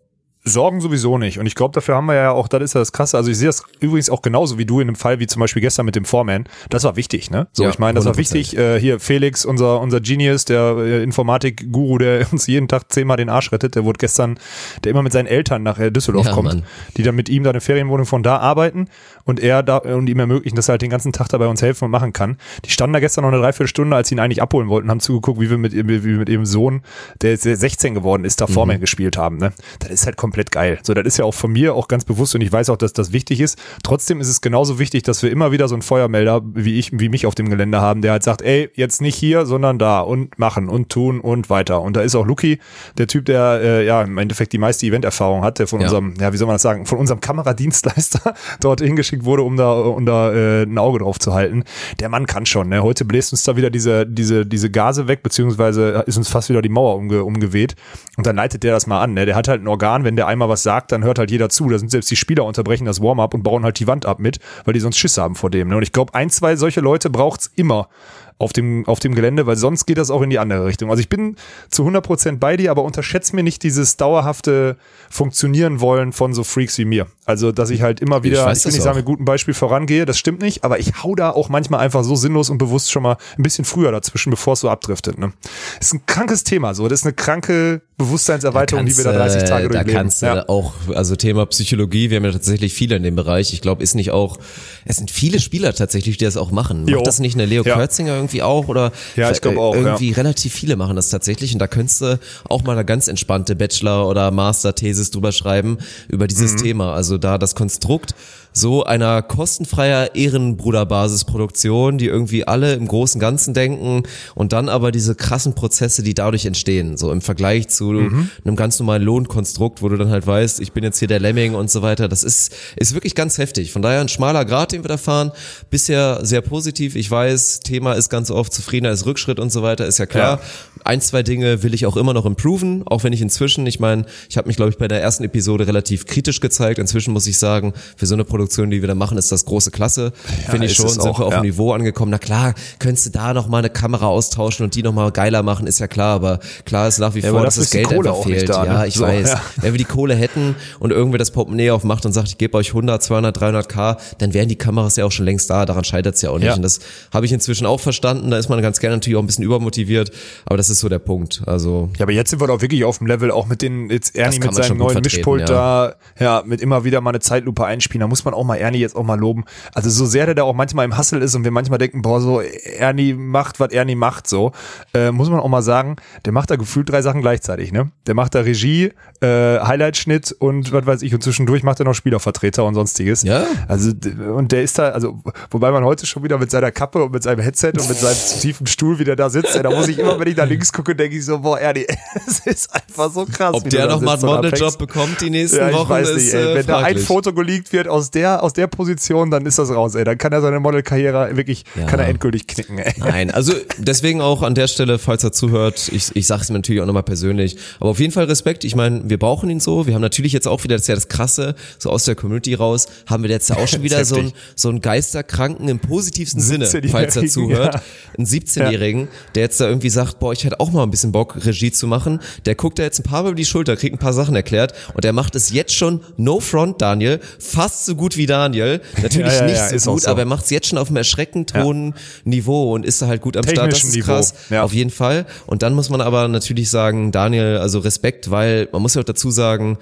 [0.47, 1.39] Sorgen sowieso nicht.
[1.39, 3.17] Und ich glaube, dafür haben wir ja auch, das ist ja das Krasse.
[3.17, 5.61] Also ich sehe das übrigens auch genauso wie du in einem Fall wie zum Beispiel
[5.61, 6.45] gestern mit dem Foreman.
[6.69, 7.47] Das war wichtig, ne?
[7.51, 8.17] So, Ja, ich meine, das war 100%.
[8.17, 8.55] wichtig.
[8.57, 13.29] Äh, hier Felix, unser, unser Genius, der äh, Informatik-Guru, der uns jeden Tag zehnmal den
[13.29, 14.37] Arsch rettet, der wurde gestern,
[14.83, 16.63] der immer mit seinen Eltern nach äh, Düsseldorf Ja, kommt, Mann.
[16.95, 18.87] die dann mit ihm da eine Ferienwohnung von da arbeiten
[19.23, 21.61] und er da und ihm ermöglichen, dass er halt den ganzen Tag da bei uns
[21.63, 22.37] helfen und machen kann.
[22.65, 25.39] Die standen da gestern noch eine Dreiviertelstunde, als sie ihn eigentlich abholen wollten, haben zugeguckt,
[25.39, 26.81] wie wir mit, ihm- wie wir mit ihrem Sohn,
[27.23, 28.51] der jetzt 16 geworden ist, da Mhm.
[28.53, 29.37] Foreman gespielt haben.
[29.37, 29.51] Ne?
[29.79, 30.79] Das ist halt komplett geil.
[30.83, 32.93] So, das ist ja auch von mir auch ganz bewusst und ich weiß auch, dass
[32.93, 33.57] das wichtig ist.
[33.83, 37.09] Trotzdem ist es genauso wichtig, dass wir immer wieder so einen Feuermelder wie ich, wie
[37.09, 40.37] mich auf dem Gelände haben, der halt sagt, ey, jetzt nicht hier, sondern da und
[40.39, 41.81] machen und tun und weiter.
[41.81, 42.59] Und da ist auch Luki,
[42.97, 45.87] der Typ, der äh, ja im Endeffekt die meiste Event-Erfahrung hat, der von Ja.
[45.87, 49.71] unserem, ja, wie soll man das sagen, von unserem Kameradienstleister dort hingeschickt wurde, um da,
[49.73, 51.63] um da äh, ein Auge drauf zu halten.
[51.99, 52.69] Der Mann kann schon.
[52.69, 52.83] Ne?
[52.83, 56.61] Heute bläst uns da wieder diese, diese, diese Gase weg, beziehungsweise ist uns fast wieder
[56.61, 57.75] die Mauer umge, umgeweht.
[58.17, 59.13] Und dann leitet der das mal an.
[59.13, 59.25] Ne?
[59.25, 61.69] Der hat halt ein Organ, wenn der einmal was sagt, dann hört halt jeder zu.
[61.69, 64.39] Da sind selbst die Spieler unterbrechen das Warm-up und bauen halt die Wand ab mit,
[64.63, 65.69] weil die sonst Schiss haben vor dem.
[65.69, 65.77] Ne?
[65.77, 67.89] Und ich glaube, ein, zwei solche Leute braucht's immer
[68.37, 70.89] auf dem, auf dem Gelände, weil sonst geht das auch in die andere Richtung.
[70.89, 71.35] Also ich bin
[71.69, 74.77] zu 100% bei dir, aber unterschätzt mir nicht dieses dauerhafte
[75.09, 77.07] Funktionieren wollen von so Freaks wie mir.
[77.25, 80.05] Also, dass ich halt immer wieder, weiß ich will nicht sagen, mit gutem Beispiel vorangehe,
[80.05, 83.03] das stimmt nicht, aber ich hau da auch manchmal einfach so sinnlos und bewusst schon
[83.03, 85.17] mal ein bisschen früher dazwischen, bevor es so abdriftet.
[85.17, 85.33] Ne?
[85.79, 86.87] ist ein krankes Thema, so.
[86.87, 89.93] Das ist eine kranke Bewusstseinserweiterung, die wir da 30 Tage äh, Da durchleben.
[89.93, 90.47] kannst du ja.
[90.49, 93.53] auch, also Thema Psychologie, wir haben ja tatsächlich viele in dem Bereich.
[93.53, 94.37] Ich glaube, ist nicht auch,
[94.85, 96.87] es sind viele Spieler tatsächlich, die das auch machen.
[96.87, 96.97] Jo.
[96.97, 97.75] Macht das nicht eine Leo Ja.
[97.75, 98.67] Kürzinger irgendwie auch?
[98.67, 99.81] Oder Ja, ich glaub äh, auch, ja.
[99.81, 101.53] Irgendwie relativ viele machen das tatsächlich.
[101.53, 105.77] Und da könntest du auch mal eine ganz entspannte Bachelor- oder Master-Thesis drüber schreiben,
[106.07, 106.57] über dieses Mhm.
[106.57, 106.93] Thema.
[106.93, 108.15] Also da das Konstrukt
[108.57, 115.13] so einer kostenfreier Ehrenbruderbasisproduktion, die irgendwie alle im großen Ganzen denken und dann aber diese
[115.13, 118.29] krassen Prozesse, die dadurch entstehen, so im Vergleich zu Mhm.
[118.43, 121.53] einem ganz normalen Lohnkonstrukt, wo du dann halt weißt, ich bin jetzt hier der Lemming
[121.53, 123.71] und so weiter, das ist, ist wirklich ganz heftig.
[123.73, 125.31] Von daher ein schmaler Grad, den wir da fahren,
[125.69, 126.95] bisher sehr positiv.
[126.95, 130.39] Ich weiß, Thema ist ganz oft zufriedener als Rückschritt und so weiter, ist ja klar.
[130.85, 134.05] Ein, zwei Dinge will ich auch immer noch improven, auch wenn ich inzwischen, ich meine,
[134.29, 136.79] ich habe mich, glaube ich, bei der ersten Episode relativ kritisch gezeigt.
[136.79, 139.71] Inzwischen muss ich sagen, für so eine Produktion, die wir da machen, ist das große
[139.71, 140.11] Klasse.
[140.49, 141.39] Finde ich schon, sind auch, wir auf ja.
[141.39, 142.11] dem Niveau angekommen.
[142.11, 145.43] Na klar, könntest du da noch mal eine Kamera austauschen und die noch mal geiler
[145.43, 146.15] machen, ist ja klar.
[146.15, 148.49] Aber klar ist nach wie Ja, vor, dass das Geld Kohle einfach fehlt.
[148.49, 148.67] da, ne?
[148.73, 149.29] Ja, ich So, weiß.
[149.29, 149.41] ja.
[149.61, 152.69] Wenn wir die Kohle hätten und irgendwer das Portemonnaie aufmacht und sagt, ich gebe euch
[152.69, 155.65] 100, 200, 300 K, dann wären die Kameras ja auch schon längst da.
[155.65, 156.47] Daran scheitert es ja auch nicht.
[156.47, 156.55] Ja.
[156.55, 156.79] Und das
[157.13, 158.31] habe ich inzwischen auch verstanden.
[158.31, 160.11] Da ist man ganz gerne natürlich auch ein bisschen übermotiviert.
[160.45, 161.41] Aber das ist so der Punkt.
[161.45, 164.15] Also Ja, aber jetzt sind wir doch wirklich auf dem Level, auch mit den, jetzt
[164.15, 168.01] Ernie mit seinem neuen Mischpult da, ja, mit immer wieder mal eine Zeitlupe einspielen.
[168.01, 169.45] Da muss man auch mal Ernie jetzt auch mal loben.
[169.73, 172.21] Also so sehr der da auch manchmal im Hassel ist und wir manchmal denken, boah,
[172.21, 174.51] so Ernie macht, was Ernie macht, so,
[174.93, 175.95] äh, muss man auch mal sagen,
[176.25, 177.91] der macht da gefühlt drei Sachen gleichzeitig, ne?
[178.07, 179.27] Der macht da Regie, äh,
[179.59, 183.23] Highlight-Schnitt und was weiß ich, und zwischendurch macht er noch Spielervertreter und sonstiges.
[183.23, 183.43] Ja.
[183.67, 183.91] Also,
[184.35, 185.19] und der ist da, also,
[185.51, 188.17] wobei man heute schon wieder mit seiner Kappe und mit seinem Headset und mit seinem
[188.41, 190.71] tiefen Stuhl, wie der da sitzt, ey, da muss ich immer, wenn ich da links
[190.73, 191.85] gucke, denke ich so, boah, Ernie,
[192.27, 193.53] es ist einfach so krass.
[193.53, 196.09] ob der du da noch mal einen Modeljob bekommt die nächsten Ja, ich Wochen, weiß
[196.09, 196.51] ist nicht, ey.
[196.51, 197.05] äh, Wenn da ein fraglich.
[197.05, 200.03] Foto geleakt wird aus der, aus der Position, dann ist das raus, ey.
[200.03, 201.85] Dann kann er seine Modelkarriere wirklich, Ja.
[201.85, 202.93] kann er endgültig knicken, ey.
[202.97, 206.57] Nein, also deswegen auch an der Stelle, falls er zuhört, ich, ich sage es mir
[206.57, 208.63] natürlich auch nochmal persönlich, aber auf jeden Fall Respekt.
[208.63, 209.87] Ich meine, wir brauchen ihn so.
[209.87, 212.53] Wir haben natürlich jetzt auch wieder, das ist ja das Krasse, so aus der Community
[212.55, 216.65] raus, haben wir jetzt auch schon wieder so einen so einen Geisterkranken im positivsten Sinne,
[216.65, 217.75] 17-Jährigen, falls er zuhört.
[217.75, 217.81] ja.
[218.17, 221.35] Ein 17-Jährigen, der jetzt da irgendwie sagt, boah, ich hätte auch mal ein bisschen Bock,
[221.45, 222.19] Regie zu machen.
[222.45, 224.73] Der guckt da jetzt ein paar Mal über die Schulter, kriegt ein paar Sachen erklärt
[224.93, 228.81] und der macht es jetzt schon, no front, Daniel, fast so gut wie Daniel.
[229.01, 230.09] Natürlich Ja, ja, nicht so gut, so.
[230.09, 233.21] aber er macht es jetzt schon auf einem erschreckend hohen Niveau und ist da halt
[233.21, 233.71] gut am Start.
[233.71, 234.33] Das ist krass.
[234.51, 235.25] Auf jeden Fall.
[235.45, 239.05] Und dann muss man aber natürlich sagen, Daniel, also Respekt, weil man muss ja auch
[239.05, 239.77] dazu sagen,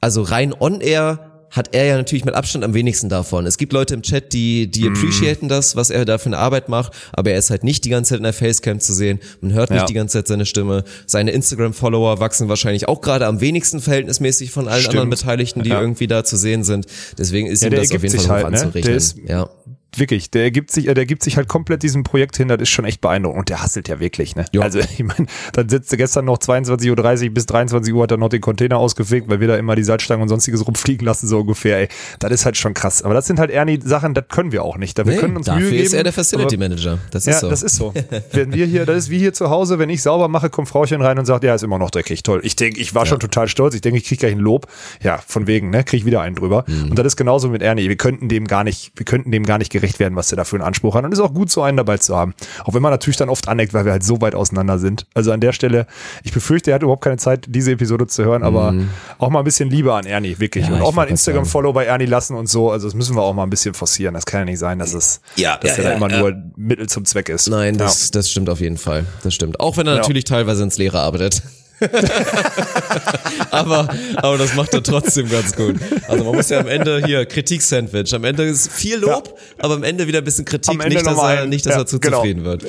[0.00, 3.46] also rein on air hat er ja natürlich mit Abstand am wenigsten davon.
[3.46, 6.68] Es gibt Leute im Chat, die, die appreciaten das, was er da für eine Arbeit
[6.68, 9.20] macht, aber er ist halt nicht die ganze Zeit in der Facecam zu sehen.
[9.40, 9.86] Man hört nicht Ja.
[9.86, 10.82] die ganze Zeit seine Stimme.
[11.06, 14.94] Seine Instagram-Follower wachsen wahrscheinlich auch gerade am wenigsten verhältnismäßig von allen Stimmt.
[14.96, 15.80] anderen Beteiligten, die Ja.
[15.80, 16.86] irgendwie da zu sehen sind.
[17.18, 18.50] Deswegen ist Ja, ihm der das auf jeden Fall halt, ne?
[18.56, 18.94] Der anzurechnen.
[18.96, 19.48] ist- ja.
[19.94, 22.70] Wirklich, der ergibt sich, äh, der gibt sich halt komplett diesem Projekt hin, das ist
[22.70, 23.38] schon echt beeindruckend.
[23.40, 24.46] Und der hasselt ja wirklich, ne?
[24.52, 24.62] Ja.
[24.62, 28.16] Also, ich meine, dann sitzt er gestern noch 22.30 Uhr bis 23 Uhr hat er
[28.16, 31.40] noch den Container ausgefegt, weil wir da immer die Salzstangen und sonstiges rumfliegen lassen, so
[31.40, 31.88] ungefähr, ey.
[32.20, 33.02] Das ist halt schon krass.
[33.02, 34.98] Aber das sind halt Ernie Sachen, das können wir auch nicht.
[34.98, 35.84] Da wir Nee, können uns dafür Mühe geben.
[35.84, 36.98] ist er der Facility Manager.
[37.10, 37.50] Das ja, ist so.
[37.50, 37.92] das ist so.
[38.32, 41.02] Wenn wir hier, das ist wie hier zu Hause, wenn ich sauber mache, kommt Frauchen
[41.02, 42.40] rein und sagt, ja, ist immer noch dreckig, toll.
[42.44, 43.74] Ich denke, ich war schon total stolz.
[43.74, 44.68] Ich denke, ich kriege gleich ein Lob.
[45.02, 46.64] Ja, von wegen, ne, kriege ich wieder einen drüber.
[46.66, 46.90] Mhm.
[46.90, 47.88] Und das ist genauso mit Ernie.
[47.88, 50.44] Wir könnten dem gar nicht, wir könnten dem gar nicht gerecht werden, was er da
[50.44, 51.04] für einen Anspruch hat.
[51.04, 52.34] Und ist auch gut, so einen dabei zu haben.
[52.64, 55.06] Auch wenn man natürlich dann oft aneckt, weil wir halt so weit auseinander sind.
[55.14, 55.86] Also an der Stelle,
[56.22, 58.74] ich befürchte, er hat überhaupt keine Zeit, diese Episode zu hören, aber
[59.18, 60.66] auch mal ein bisschen Liebe an Ernie, wirklich.
[60.66, 60.72] Mhm.
[60.72, 61.08] Ja, und auch mal ein.
[61.10, 62.70] Instagram-Follow bei Ernie lassen und so.
[62.70, 64.14] Also das müssen wir auch mal ein bisschen forcieren.
[64.14, 66.18] Das kann ja nicht sein, dass es, Ja, dass ja, er ja, immer ja.
[66.20, 67.48] nur Mittel zum Zweck ist.
[67.48, 67.84] Nein, Ja.
[67.84, 69.04] das, das stimmt auf jeden Fall.
[69.22, 69.60] Das stimmt.
[69.60, 69.98] Auch wenn er Ja.
[70.00, 71.42] natürlich teilweise ins Leere arbeitet.
[73.50, 75.76] aber, aber das macht er trotzdem ganz gut.
[76.08, 78.14] Also man muss ja am Ende hier Kritik-Sandwich.
[78.14, 80.78] Am Ende ist viel Lob, aber am Ende wieder ein bisschen Kritik.
[80.84, 82.18] Nicht, dass er, nicht, dass ja, er zu genau.
[82.18, 82.64] zufrieden wird.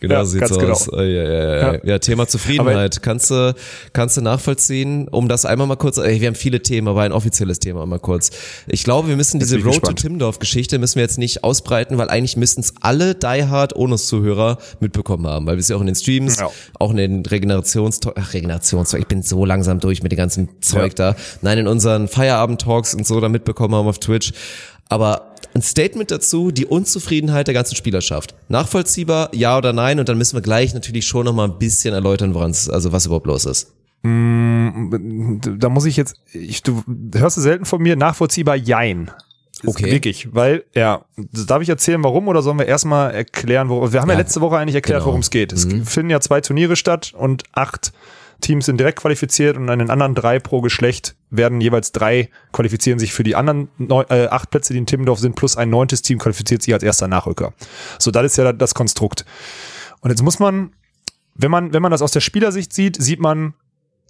[0.00, 0.72] Genau Ja, sieht's ganz genau.
[0.72, 0.92] aus.
[0.92, 1.98] Oh, ja, ja, ja, ja.
[1.98, 3.02] Thema Zufriedenheit.
[3.02, 3.54] kannst du,
[3.94, 7.12] kannst du nachvollziehen, um das einmal mal kurz, ey, wir haben viele Themen, aber ein
[7.12, 8.30] offizielles Thema mal kurz.
[8.66, 9.98] Ich glaube, wir müssen diese Road gespannt.
[9.98, 14.58] to Timdorf-Geschichte müssen wir jetzt nicht ausbreiten, weil eigentlich müssten es alle Die Hard Onus-Zuhörer
[14.80, 16.50] mitbekommen haben, weil wir es ja auch in den Streams, Ja.
[16.78, 20.94] auch in den Regenerations, ach, Regenerations, ich bin so langsam durch mit dem ganzen Zeug
[20.96, 21.16] da.
[21.40, 24.32] Nein, in unseren Feierabend-Talks und so da mitbekommen haben auf Twitch.
[24.88, 28.34] Aber ein Statement dazu, die Unzufriedenheit der ganzen Spielerschaft.
[28.48, 29.98] Nachvollziehbar, ja oder nein?
[29.98, 32.92] Und dann müssen wir gleich natürlich schon noch mal ein bisschen erläutern, woran es, also
[32.92, 33.72] was überhaupt los ist.
[34.02, 36.82] da muss ich jetzt, ich, du
[37.14, 39.10] hörst du selten von mir, nachvollziehbar Jein.
[39.64, 39.90] Okay.
[39.90, 41.06] Wirklich, weil, ja,
[41.46, 44.42] darf ich erzählen, warum oder sollen wir erstmal erklären, worum, wir haben ja, Ja, letzte
[44.42, 45.06] Woche eigentlich erklärt, genau.
[45.06, 45.52] worum es geht.
[45.52, 47.92] Es finden ja zwei Turniere statt und acht
[48.40, 52.98] Teams sind direkt qualifiziert und an den anderen drei pro Geschlecht werden jeweils drei qualifizieren
[52.98, 56.02] sich für die anderen neu, äh, acht Plätze, die in Timmendorf sind, plus ein neuntes
[56.02, 57.52] Team qualifiziert sich als erster Nachrücker.
[57.98, 59.24] So, das ist ja das Konstrukt.
[60.00, 60.72] Und jetzt muss man,
[61.34, 63.54] wenn man, wenn man das aus der Spielersicht sieht, sieht man,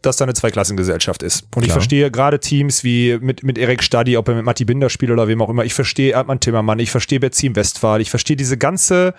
[0.03, 1.47] dass da eine Zweiklassengesellschaft ist.
[1.55, 1.77] Und ich Klar.
[1.77, 5.27] verstehe gerade Teams wie mit, mit Erik Stadi, ob er mit Matti Binder spielt oder
[5.27, 5.65] wem auch immer.
[5.65, 9.15] Ich verstehe Erdmann Timmermann, ich verstehe Betzin Westphal, ich verstehe diese ganze,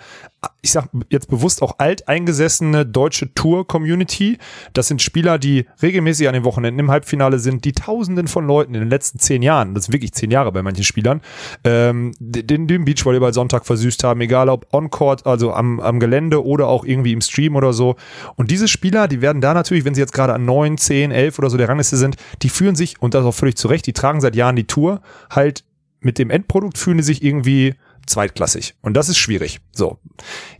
[0.60, 4.38] ich sag jetzt bewusst auch alteingesessene deutsche Tour-Community.
[4.72, 8.74] Das sind Spieler, die regelmäßig an den Wochenenden im Halbfinale sind, die Tausenden von Leuten
[8.74, 11.22] in den letzten zehn Jahren, das sind wirklich zehn Jahre bei manchen Spielern,
[11.64, 16.68] ähm, den, den Beachvolleyball Sonntag versüßt haben, egal ob on-court, also am, am Gelände oder
[16.68, 17.96] auch irgendwie im Stream oder so.
[18.36, 21.38] Und diese Spieler, die werden da natürlich, wenn sie jetzt gerade an neun, zehn, elf
[21.38, 23.92] oder so der Rangliste sind, die fühlen sich, und das auch völlig zu Recht, die
[23.92, 25.64] tragen seit Jahren die Tour, halt
[26.00, 27.74] mit dem Endprodukt fühlen die sich irgendwie
[28.08, 28.74] zweitklassig.
[28.82, 29.60] Und das ist schwierig.
[29.72, 29.98] So.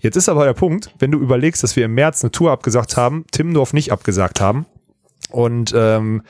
[0.01, 2.97] Jetzt ist aber der Punkt, wenn du überlegst, dass wir im März eine Tour abgesagt
[2.97, 4.67] haben, Timmendorf nicht abgesagt haben,
[5.31, 6.23] und ähm,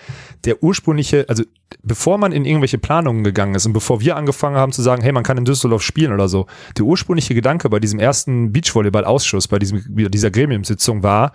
[0.45, 1.45] der ursprüngliche, also
[1.83, 5.13] bevor man in irgendwelche Planungen gegangen ist und bevor wir angefangen haben zu sagen, hey,
[5.13, 9.59] man kann in Düsseldorf spielen oder so, der ursprüngliche Gedanke bei diesem ersten Beachvolleyball-Ausschuss, bei
[9.59, 11.33] diesem, dieser Gremiumsitzung war,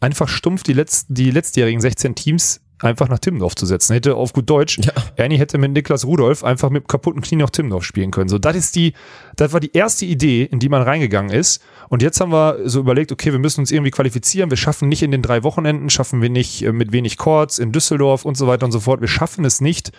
[0.00, 3.92] einfach stumpf die, letzten, die letztjährigen 16 Teams einfach nach Timmendorf zu setzen.
[3.92, 4.80] Hätte auf gut Deutsch,
[5.16, 8.28] Ernie hätte mit Niklas Rudolf einfach mit kaputten Knie nach Timmendorf spielen können.
[8.28, 8.94] So, das ist die,
[9.36, 11.62] das war die erste Idee, in die man reingegangen ist.
[11.88, 14.50] Und jetzt haben wir so überlegt, okay, wir müssen uns irgendwie qualifizieren.
[14.50, 17.72] Wir schaffen nicht in den drei Wochenenden, schaffen wir nicht äh, mit wenig Chords in
[17.72, 19.00] Düsseldorf und so weiter und so fort.
[19.00, 19.92] Wir schaffen es nicht,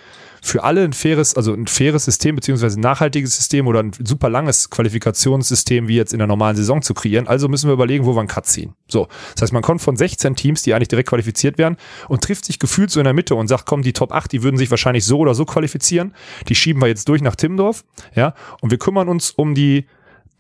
[0.46, 4.30] für alle ein faires, also ein faires System beziehungsweise ein nachhaltiges System oder ein super
[4.30, 7.28] langes Qualifikationssystem wie jetzt in der normalen Saison zu kreieren.
[7.28, 8.76] Also müssen wir überlegen, wo wir einen Cut ziehen.
[8.88, 11.78] So, das heißt, man kommt von 16 Teams, die eigentlich direkt qualifiziert werden
[12.10, 14.42] und trifft sich gefühlt so in der Mitte und sagt, komm, die Top 8, die
[14.42, 16.16] würden sich wahrscheinlich so oder so qualifizieren.
[16.50, 19.86] Die schieben wir jetzt durch nach Timmendorf, ja, und wir kümmern uns um die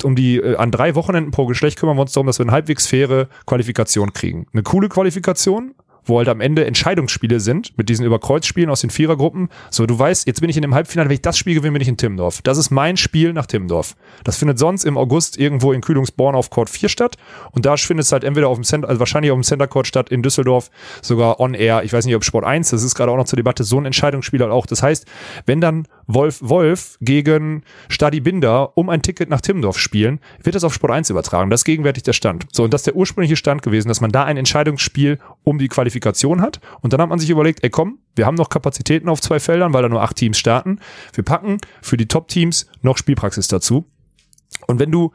[0.03, 2.51] um die äh, an drei Wochenenden pro Geschlecht kümmern wir uns darum, dass wir eine
[2.51, 4.47] halbwegs faire Qualifikation kriegen.
[4.51, 5.73] Eine coole Qualifikation,
[6.05, 9.49] wo halt am Ende Entscheidungsspiele sind, mit diesen Überkreuzspielen aus den Vierergruppen.
[9.69, 11.81] So, du weißt, jetzt bin ich in dem Halbfinale, wenn ich das Spiel gewinne, bin
[11.81, 12.41] ich in Timmendorf.
[12.41, 13.95] Das ist mein Spiel nach Timmendorf.
[14.23, 17.17] Das findet sonst im August irgendwo in Kühlungsborn auf Court 4 statt.
[17.51, 19.87] Und da findet es halt entweder auf dem Center, also wahrscheinlich auf dem Center Court
[19.87, 20.69] statt in Düsseldorf,
[21.01, 21.83] sogar on air.
[21.83, 23.85] Ich weiß nicht, ob Sport 1, das ist gerade auch noch zur Debatte, so ein
[23.85, 24.65] Entscheidungsspiel halt auch.
[24.65, 25.05] Das heißt,
[25.45, 30.63] wenn dann Wolf Wolf gegen Stadi Binder um ein Ticket nach Timmendorf spielen, wird das
[30.63, 31.49] auf Sport 1 übertragen.
[31.49, 32.45] Das ist gegenwärtig der Stand.
[32.51, 35.67] So, und das ist der ursprüngliche Stand gewesen, dass man da ein Entscheidungsspiel um die
[35.67, 36.59] Qualifikation hat.
[36.81, 39.73] Und dann hat man sich überlegt, ey komm, wir haben noch Kapazitäten auf zwei Feldern,
[39.73, 40.79] weil da nur acht Teams starten.
[41.13, 43.85] Wir packen für die Top-Teams noch Spielpraxis dazu.
[44.67, 45.11] Und wenn du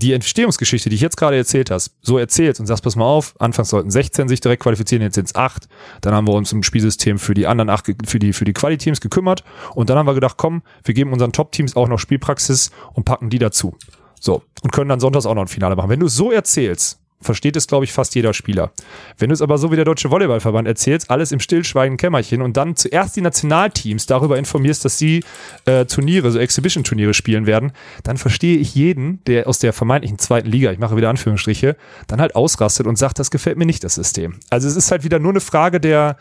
[0.00, 3.34] die Entstehungsgeschichte, die ich jetzt gerade erzählt hast, so erzählst und sagst, pass mal auf,
[3.38, 5.68] anfangs sollten 16 sich direkt qualifizieren, jetzt sind es 8.
[6.00, 9.00] Dann haben wir uns im Spielsystem für die anderen 8, für die, für die Quali-Teams
[9.00, 13.04] gekümmert und dann haben wir gedacht, komm, wir geben unseren Top-Teams auch noch Spielpraxis und
[13.04, 13.76] packen die dazu.
[14.20, 14.42] So.
[14.62, 15.88] Und können dann sonntags auch noch ein Finale machen.
[15.88, 18.72] Wenn du so erzählst, versteht es, glaube ich, fast jeder Spieler.
[19.18, 22.56] Wenn du es aber so wie der Deutsche Volleyballverband erzählst, alles im stillschweigen Kämmerchen und
[22.56, 25.22] dann zuerst die Nationalteams darüber informierst, dass sie
[25.66, 30.48] äh, Turniere, so Exhibition-Turniere spielen werden, dann verstehe ich jeden, der aus der vermeintlichen zweiten
[30.48, 33.94] Liga, ich mache wieder Anführungsstriche, dann halt ausrastet und sagt, das gefällt mir nicht, das
[33.94, 34.40] System.
[34.48, 36.16] Also es ist halt wieder nur eine Frage der,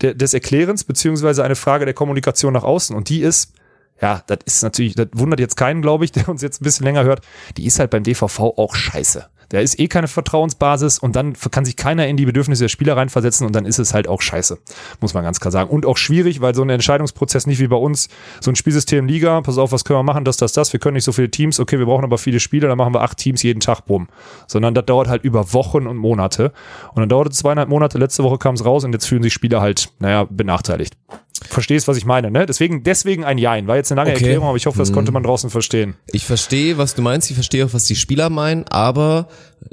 [0.00, 2.94] der des Erklärens, beziehungsweise eine Frage der Kommunikation nach außen.
[2.94, 3.54] Und die ist,
[4.00, 6.84] ja, das ist natürlich, das wundert jetzt keinen, glaube ich, der uns jetzt ein bisschen
[6.84, 7.22] länger hört,
[7.56, 9.26] die ist halt beim DVV auch scheiße.
[9.48, 12.96] Da ist eh keine Vertrauensbasis und dann kann sich keiner in die Bedürfnisse der Spieler
[12.96, 14.58] reinversetzen und dann ist es halt auch scheiße,
[15.00, 15.70] muss man ganz klar sagen.
[15.70, 18.08] Und auch schwierig, weil so ein Entscheidungsprozess nicht wie bei uns,
[18.40, 20.94] so ein Spielsystem Liga, pass auf, was können wir machen, das, das, das, wir können
[20.94, 23.42] nicht so viele Teams, okay, wir brauchen aber viele Spieler, dann machen wir acht Teams
[23.42, 24.08] jeden Tag, bumm.
[24.46, 26.52] Sondern das dauert halt über Wochen und Monate.
[26.94, 29.32] Und dann dauert es zweieinhalb Monate, letzte Woche kam es raus und jetzt fühlen sich
[29.32, 30.96] Spieler halt, naja, benachteiligt.
[31.48, 32.46] Verstehst, was ich meine, ne?
[32.46, 33.66] Deswegen, deswegen ein Jein.
[33.66, 34.20] War jetzt eine lange Okay.
[34.24, 35.94] Erklärung, aber ich hoffe, das konnte man draußen verstehen.
[36.12, 39.28] Ich verstehe, was du meinst, ich verstehe auch, was die Spieler meinen, aber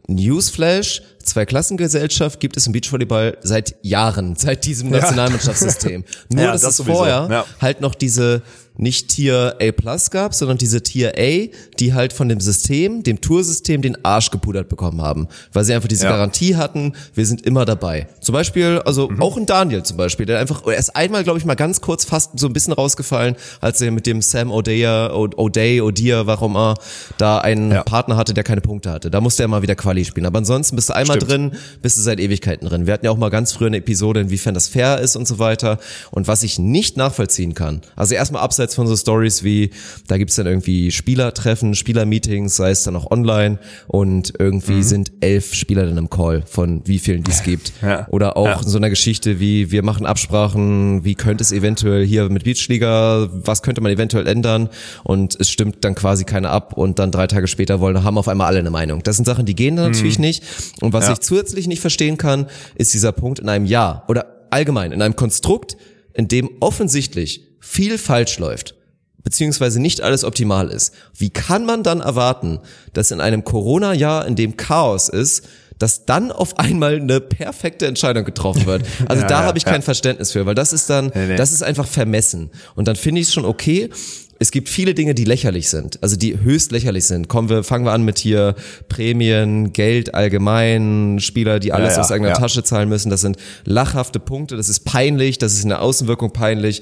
[0.07, 6.03] Newsflash, Zweiklassengesellschaft gibt es im Beachvolleyball seit Jahren, seit diesem Nationalmannschaftssystem.
[6.29, 7.45] Nur, Ja, dass das es sowieso, vorher ja.
[7.61, 8.41] halt noch diese
[8.81, 11.47] nicht Tier A Plus gab, sondern diese Tier A,
[11.79, 15.87] die halt von dem System, dem Toursystem, den Arsch gepudert bekommen haben, weil sie einfach
[15.87, 16.11] diese Ja.
[16.11, 18.07] Garantie hatten, wir sind immer dabei.
[18.21, 19.21] Zum Beispiel, also Mhm.
[19.21, 22.05] auch ein Daniel zum Beispiel, der einfach, er ist einmal, glaube ich, mal ganz kurz
[22.05, 26.75] fast so ein bisschen rausgefallen, als er mit dem Sam O'Dea, O'Day, O'Dear, warum er
[27.17, 27.83] da einen Ja.
[27.83, 29.11] Partner hatte, der keine Punkte hatte.
[29.11, 30.25] Da musste er mal wieder Quali spielen.
[30.25, 31.31] Aber ansonsten bist du einmal Stimmt.
[31.31, 32.85] drin, bist du seit Ewigkeiten drin.
[32.87, 35.39] Wir hatten ja auch mal ganz früher eine Episode, inwiefern das fair ist und so
[35.39, 35.77] weiter.
[36.11, 39.71] Und was ich nicht nachvollziehen kann, also erstmal abseits von so Stories wie,
[40.07, 44.83] da gibt's dann irgendwie Spielertreffen, Spielermeetings, sei es dann auch online und irgendwie Mhm.
[44.83, 47.73] sind elf Spieler dann im Call von wie vielen die es gibt.
[47.81, 48.07] Ja.
[48.09, 48.63] Oder auch Ja.
[48.63, 53.61] so einer Geschichte wie, wir machen Absprachen, wie könnte es eventuell hier mit Beachliga, was
[53.63, 54.69] könnte man eventuell ändern
[55.03, 58.27] und es stimmt dann quasi keiner ab und dann drei Tage später wollen, haben auf
[58.27, 59.03] einmal alle eine Meinung.
[59.03, 60.43] Das sind Sachen, die gehen dann natürlich nicht.
[60.81, 61.07] Und was Mhm.
[61.07, 61.13] Ja.
[61.13, 65.15] ich zusätzlich nicht verstehen kann, ist dieser Punkt in einem Jahr oder allgemein in einem
[65.15, 65.77] Konstrukt,
[66.13, 68.75] in dem offensichtlich viel falsch läuft
[69.23, 70.93] beziehungsweise nicht alles optimal ist.
[71.15, 72.59] Wie kann man dann erwarten,
[72.93, 75.47] dass in einem Corona-Jahr, in dem Chaos ist,
[75.81, 78.83] dass dann auf einmal eine perfekte Entscheidung getroffen wird.
[79.07, 79.71] Also Ja, da ja, habe ich ja.
[79.71, 81.35] kein Verständnis für, weil das ist dann, Nee, nee.
[81.35, 82.51] das ist einfach vermessen.
[82.75, 83.89] Und dann finde ich es schon okay.
[84.37, 87.27] Es gibt viele Dinge, die lächerlich sind, also die höchst lächerlich sind.
[87.27, 88.55] Kommen wir, fangen wir an mit hier
[88.89, 92.33] Prämien, Geld allgemein, Spieler, die alles aus eigener.
[92.33, 93.11] Tasche zahlen müssen.
[93.11, 96.81] Das sind lachhafte Punkte, das ist peinlich, das ist in der Außenwirkung peinlich.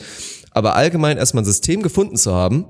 [0.52, 2.66] Aber allgemein erstmal ein System gefunden zu haben,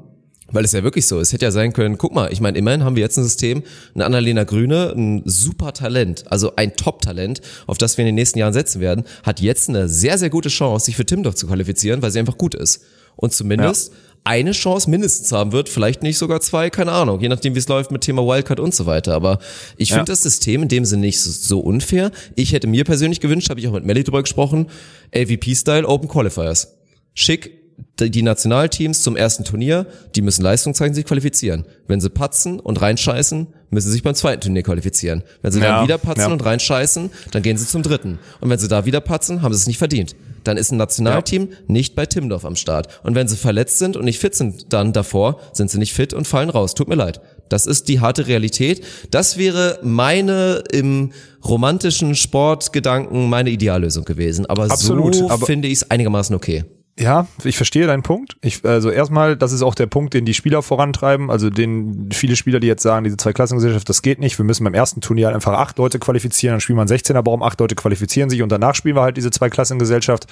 [0.52, 1.32] weil es ja wirklich so ist.
[1.32, 3.64] Hätte ja sein können, guck mal, ich meine, immerhin haben wir jetzt ein System,
[3.94, 8.40] eine Annalena Grüne, ein super Talent, also ein Top-Talent, auf das wir in den nächsten
[8.40, 12.02] Jahren setzen werden, hat jetzt eine sehr, sehr gute Chance, sich für Timdorf zu qualifizieren,
[12.02, 12.82] weil sie einfach gut ist.
[13.16, 13.92] Und zumindest
[14.24, 17.68] eine Chance mindestens haben wird, vielleicht nicht sogar zwei, keine Ahnung, je nachdem, wie es
[17.68, 19.14] läuft mit Thema Wildcard und so weiter.
[19.14, 19.40] Aber
[19.78, 20.06] ich finde Ja.
[20.06, 22.12] das System in dem Sinne nicht so, unfair.
[22.36, 24.68] Ich hätte mir persönlich gewünscht, habe ich auch mit Melly drüber gesprochen,
[25.16, 26.76] AVP-Style Open Qualifiers.
[27.14, 27.59] Schick
[28.00, 31.66] die Nationalteams zum ersten Turnier, die müssen Leistung zeigen, sich qualifizieren.
[31.88, 35.24] Wenn sie patzen und reinscheißen, müssen sie sich beim zweiten Turnier qualifizieren.
[35.42, 36.32] Wenn sie Ja, dann wieder patzen ja.
[36.32, 38.20] und reinscheißen, dann gehen sie zum dritten.
[38.40, 40.16] Und wenn sie da wieder patzen, haben sie es nicht verdient.
[40.46, 42.88] Dann ist ein Nationalteam nicht bei Timdorf am Start.
[43.04, 46.14] Und wenn sie verletzt sind und nicht fit sind dann davor, sind sie nicht fit
[46.14, 46.76] und fallen raus.
[46.76, 47.20] Tut mir leid.
[47.50, 48.82] Das ist die harte Realität.
[49.12, 51.12] Das wäre meine im
[51.44, 54.46] romantischen Sportgedanken meine Ideallösung gewesen.
[54.46, 56.64] Aber Absolut, so aber- finde ich es einigermaßen okay.
[57.00, 58.36] Ja, ich verstehe deinen Punkt.
[58.42, 61.32] Ich, also erstmal, das ist auch der Punkt, den die Spieler vorantreiben.
[61.32, 64.38] Also den viele Spieler, die jetzt sagen, diese Zweiklassengesellschaft, das geht nicht.
[64.38, 67.22] Wir müssen beim ersten Turnier halt einfach acht Leute qualifizieren, dann spielen wir einen 16er
[67.22, 70.28] Baum, acht Leute qualifizieren sich und danach spielen wir halt diese Zweiklassengesellschaft.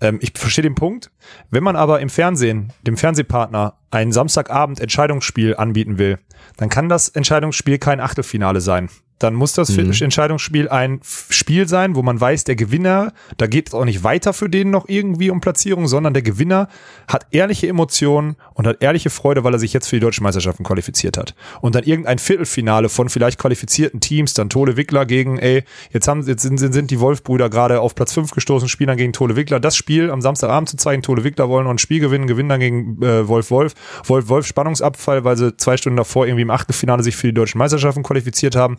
[0.00, 1.12] Ähm, ich verstehe den Punkt.
[1.50, 6.18] Wenn man aber im Fernsehen, dem Fernsehpartner, ein Samstagabend Entscheidungsspiel anbieten will,
[6.56, 8.88] dann kann das Entscheidungsspiel kein Achtelfinale sein.
[9.20, 13.74] Dann muss das Entscheidungsspiel ein Spiel sein, wo man weiß, der Gewinner, da geht es
[13.74, 16.68] auch nicht weiter für den noch irgendwie um Platzierung, sondern der Gewinner
[17.06, 20.64] hat ehrliche Emotionen und hat ehrliche Freude, weil er sich jetzt für die deutschen Meisterschaften
[20.64, 21.34] qualifiziert hat.
[21.60, 26.22] Und dann irgendein Viertelfinale von vielleicht qualifizierten Teams, dann Tole Wickler gegen, ey, jetzt haben
[26.22, 29.36] jetzt sind, sind, sind die Wolf-Brüder gerade auf Platz 5 gestoßen, spielen dann gegen Tole
[29.36, 29.60] Wickler.
[29.60, 32.60] Das Spiel am Samstagabend zu zeigen, Tole Wickler wollen noch ein Spiel gewinnen, gewinnen dann
[32.60, 33.74] gegen äh, Wolf Wolf.
[34.04, 37.58] Wolf Wolf Spannungsabfall, weil sie zwei Stunden davor irgendwie im Achtelfinale sich für die deutschen
[37.58, 38.78] Meisterschaften qualifiziert haben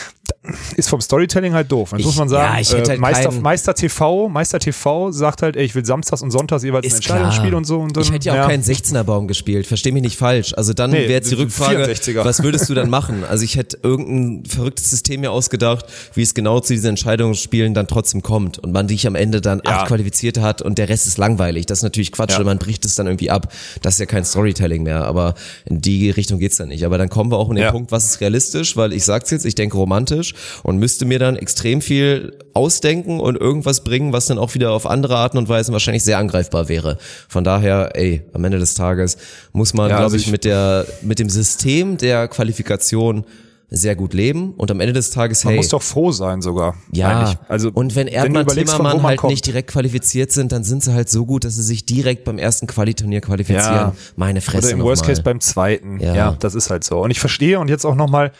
[0.75, 1.91] ist vom Storytelling halt doof.
[1.91, 5.11] Jetzt Ich- muss man sagen, ja, ich hätte äh, halt Meister, Meister TV, Meister TV
[5.11, 7.57] sagt halt, ey, ich will samstags und sonntags jeweils ein Ist Entscheidungsspiel klar.
[7.59, 7.79] und so.
[7.79, 10.55] Und dann, ich hätte ja auch keinen 16er-Baum gespielt, versteh mich nicht falsch.
[10.57, 12.25] Also dann Nee, wäre jetzt die das Rückfrage, 64er.
[12.25, 13.23] was würdest du dann machen?
[13.23, 17.85] Also ich hätte irgendein verrücktes System mir ausgedacht, wie es genau zu diesen Entscheidungsspielen dann
[17.87, 19.81] trotzdem kommt und man dich am Ende dann Ja.
[19.81, 21.67] acht Qualifizierte hat und der Rest ist langweilig.
[21.67, 22.43] Das ist natürlich Quatsch, Ja.
[22.43, 23.53] man bricht es dann irgendwie ab.
[23.83, 26.83] Das ist ja kein Storytelling mehr, aber in die Richtung geht's dann nicht.
[26.83, 27.71] Aber dann kommen wir auch in den Ja.
[27.71, 30.30] Punkt, was ist realistisch, weil ich sag's jetzt, ich denke romantisch
[30.63, 34.85] und müsste mir dann extrem viel ausdenken und irgendwas bringen, was dann auch wieder auf
[34.85, 36.97] andere Arten und Weisen wahrscheinlich sehr angreifbar wäre.
[37.29, 39.17] Von daher, ey, am Ende des Tages
[39.53, 43.25] muss man, Ja, glaube also ich, ich- mit der, mit dem System der Qualifikation
[43.73, 46.75] sehr gut leben und am Ende des Tages, Man hey, muss doch froh sein sogar.
[46.91, 47.37] ja, eigentlich.
[47.47, 49.31] Also, und wenn Erdmann Timmermann man halt kommt.
[49.31, 52.37] nicht direkt qualifiziert sind, dann sind sie halt so gut, dass sie sich direkt beim
[52.37, 53.63] ersten Qualiturnier qualifizieren.
[53.73, 53.95] Ja.
[54.17, 55.07] Meine Fresse Oder im noch Worst mal.
[55.07, 56.01] Case beim zweiten.
[56.01, 56.13] Ja.
[56.13, 56.37] Ja.
[56.37, 56.99] das ist halt so.
[57.01, 58.33] Und ich verstehe und jetzt auch nochmal,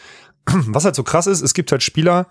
[0.46, 2.26] was halt so krass ist, es gibt halt Spieler,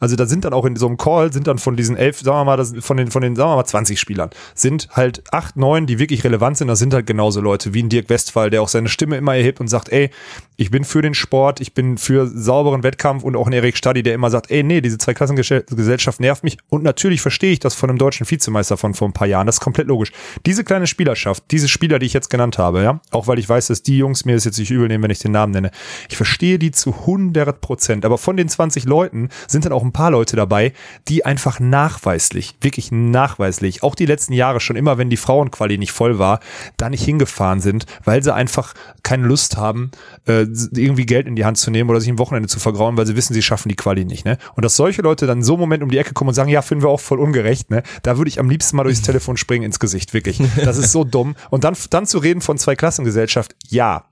[0.00, 2.38] also da sind dann auch in so einem Call, sind dann von diesen elf, sagen
[2.38, 5.56] wir mal, das, von den, von den, sagen wir mal, 20 Spielern, sind halt acht,
[5.56, 8.62] neun, die wirklich relevant sind, das sind halt genauso Leute wie ein Dirk Westphal, der
[8.62, 10.10] auch seine Stimme immer erhebt und sagt, ey,
[10.56, 14.02] ich bin für den Sport, ich bin für sauberen Wettkampf und auch ein Erik Stadi,
[14.02, 16.58] der immer sagt, ey, nee, diese Zweiklassengesellschaft nervt mich.
[16.68, 19.56] Und natürlich verstehe ich das von einem deutschen Vizemeister von vor ein paar Jahren, das
[19.56, 20.12] ist komplett logisch.
[20.46, 23.68] Diese kleine Spielerschaft, diese Spieler, die ich jetzt genannt habe, ja, auch weil ich weiß,
[23.68, 25.70] dass die Jungs mir es jetzt nicht übel nehmen, wenn ich den Namen nenne,
[26.08, 29.89] ich verstehe die zu 100 Prozent, aber von den 20 Leuten sind dann auch ein
[29.92, 30.72] paar Leute dabei,
[31.08, 35.92] die einfach nachweislich, wirklich nachweislich, auch die letzten Jahre schon immer, wenn die Frauenquali nicht
[35.92, 36.40] voll war,
[36.76, 39.90] da nicht hingefahren sind, weil sie einfach keine Lust haben,
[40.26, 43.06] äh, irgendwie Geld in die Hand zu nehmen oder sich ein Wochenende zu vergrauen, weil
[43.06, 44.24] sie wissen, sie schaffen die Quali nicht.
[44.24, 44.38] Ne?
[44.54, 46.62] Und dass solche Leute dann so einen Moment um die Ecke kommen und sagen, ja,
[46.62, 47.82] finden wir auch voll ungerecht, ne?
[48.02, 50.40] da würde ich am liebsten mal durchs Telefon springen ins Gesicht, wirklich.
[50.64, 51.36] Das ist so dumm.
[51.50, 54.04] Und dann, dann zu reden von Zweiklassengesellschaft, ja,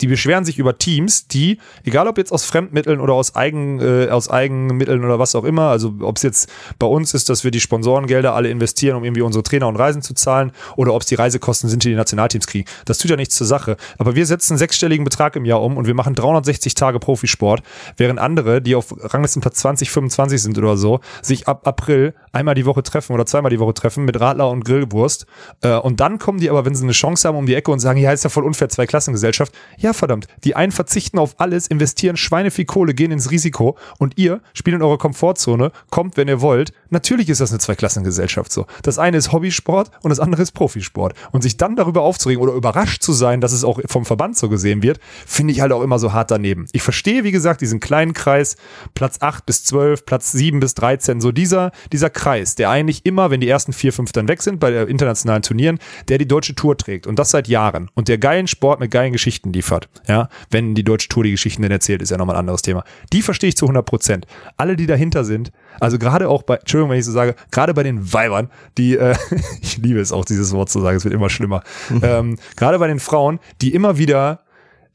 [0.00, 4.08] die beschweren sich über Teams, die, egal ob jetzt aus Fremdmitteln oder aus, Eigen, äh,
[4.08, 7.50] aus Eigenmitteln oder was auch immer, also ob es jetzt bei uns ist, dass wir
[7.50, 11.08] die Sponsorengelder alle investieren, um irgendwie unsere Trainer und Reisen zu zahlen, oder ob es
[11.08, 12.68] die Reisekosten sind, die die Nationalteams kriegen.
[12.84, 13.76] Das tut ja nichts zur Sache.
[13.98, 17.62] Aber wir setzen einen sechsstelligen Betrag im Jahr um und wir machen 360 Tage Profisport,
[17.96, 22.66] während andere, die auf Ranglistenplatz 20, 25 sind oder so, sich ab April einmal die
[22.66, 25.26] Woche treffen oder zweimal die Woche treffen mit Radler und Grillwurst.
[25.62, 27.80] Äh, und dann kommen die aber, wenn sie eine Chance haben, um die Ecke und
[27.80, 29.52] sagen, ja, ist ja voll unfair, Zweiklassengesellschaft.
[29.78, 30.26] Ja, verdammt.
[30.44, 34.82] Die einen verzichten auf alles, investieren Schweinevieh Kohle, gehen ins Risiko und ihr spielt in
[34.82, 36.72] eurer Komfortzone, kommt, wenn ihr wollt.
[36.90, 38.66] Natürlich ist das eine Zweiklassengesellschaft so.
[38.82, 41.14] Das eine ist Hobbysport und das andere ist Profisport.
[41.32, 44.48] Und sich dann darüber aufzuregen oder überrascht zu sein, dass es auch vom Verband so
[44.48, 46.66] gesehen wird, finde ich halt auch immer so hart daneben.
[46.72, 48.56] Ich verstehe, wie gesagt, diesen kleinen Kreis,
[48.94, 53.30] Platz 8 bis 12, Platz 7 bis 13, so dieser, dieser Kreis, der eigentlich immer,
[53.30, 56.76] wenn die ersten vier, fünf dann weg sind bei internationalen Turnieren, der die deutsche Tour
[56.76, 59.75] trägt und das seit Jahren und der geilen Sport mit geilen Geschichten liefert.
[60.06, 62.84] Ja, wenn die deutsche Tour die Geschichten denn erzählt, ist ja nochmal ein anderes Thema.
[63.12, 64.26] Die verstehe ich zu 100 Prozent.
[64.56, 67.82] Alle, die dahinter sind, also gerade auch bei, Entschuldigung, wenn ich so sage, gerade bei
[67.82, 69.16] den Weibern, die, äh,
[69.60, 71.62] ich liebe es auch, dieses Wort zu sagen, es wird immer schlimmer,
[72.02, 74.40] ähm, gerade bei den Frauen, die immer wieder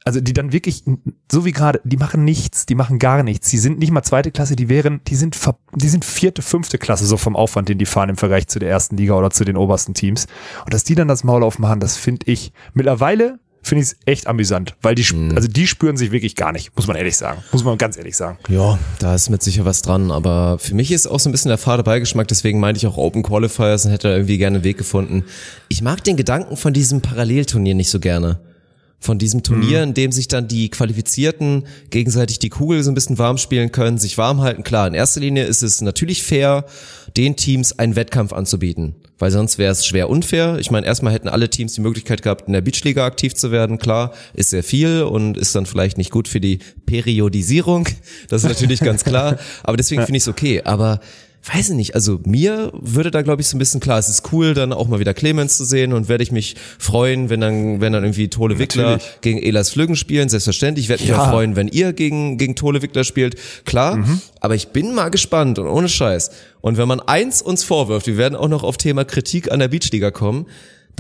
[0.03, 0.83] also die dann wirklich,
[1.31, 3.49] so wie gerade, die machen nichts, die machen gar nichts.
[3.49, 5.37] Die sind nicht mal zweite Klasse, die wären, die sind,
[5.75, 8.69] die sind vierte, fünfte Klasse, so vom Aufwand, den die fahren im Vergleich zu der
[8.69, 10.25] ersten Liga oder zu den obersten Teams.
[10.65, 14.27] Und dass die dann das Maul aufmachen, das finde ich mittlerweile finde ich es echt
[14.27, 17.43] amüsant, weil die, sp- also die spüren sich wirklich gar nicht, muss man ehrlich sagen.
[17.51, 18.37] Muss man ganz ehrlich sagen.
[18.49, 21.49] Ja, da ist mit sicher was dran, aber für mich ist auch so ein bisschen
[21.49, 24.63] der fade Beigeschmack, deswegen meinte ich auch Open Qualifiers und hätte da irgendwie gerne einen
[24.63, 25.23] Weg gefunden.
[25.69, 28.39] Ich mag den Gedanken von diesem Parallelturnier nicht so gerne.
[29.03, 33.17] Von diesem Turnier, in dem sich dann die Qualifizierten gegenseitig die Kugel so ein bisschen
[33.17, 34.61] warm spielen können, sich warm halten.
[34.63, 36.65] Klar, in erster Linie ist es natürlich fair,
[37.17, 38.93] den Teams einen Wettkampf anzubieten.
[39.21, 40.57] Weil sonst wäre es schwer unfair.
[40.59, 43.77] Ich meine, erstmal hätten alle Teams die Möglichkeit gehabt, in der Beachliga aktiv zu werden.
[43.77, 46.57] Klar, ist sehr viel und ist dann vielleicht nicht gut für die
[46.87, 47.87] Periodisierung.
[48.29, 49.37] Das ist natürlich ganz klar.
[49.61, 50.63] Aber deswegen finde ich es okay.
[50.63, 51.01] Aber
[51.43, 54.31] weiß ich nicht, also mir würde da glaube ich so ein bisschen klar, es ist
[54.31, 57.81] cool, dann auch mal wieder Clemens zu sehen und werde ich mich freuen, wenn dann,
[57.81, 60.85] wenn dann irgendwie Tole Wickler gegen Elas Flüggen spielen, selbstverständlich.
[60.85, 61.23] Ich werde mich Ja.
[61.23, 64.05] auch freuen, wenn ihr gegen, gegen Tole Wickler spielt, klar.
[64.39, 66.29] Aber ich bin mal gespannt und ohne Scheiß.
[66.61, 69.67] Und wenn man eins uns vorwirft, wir werden auch noch auf Thema Kritik an der
[69.69, 70.45] Beachliga kommen,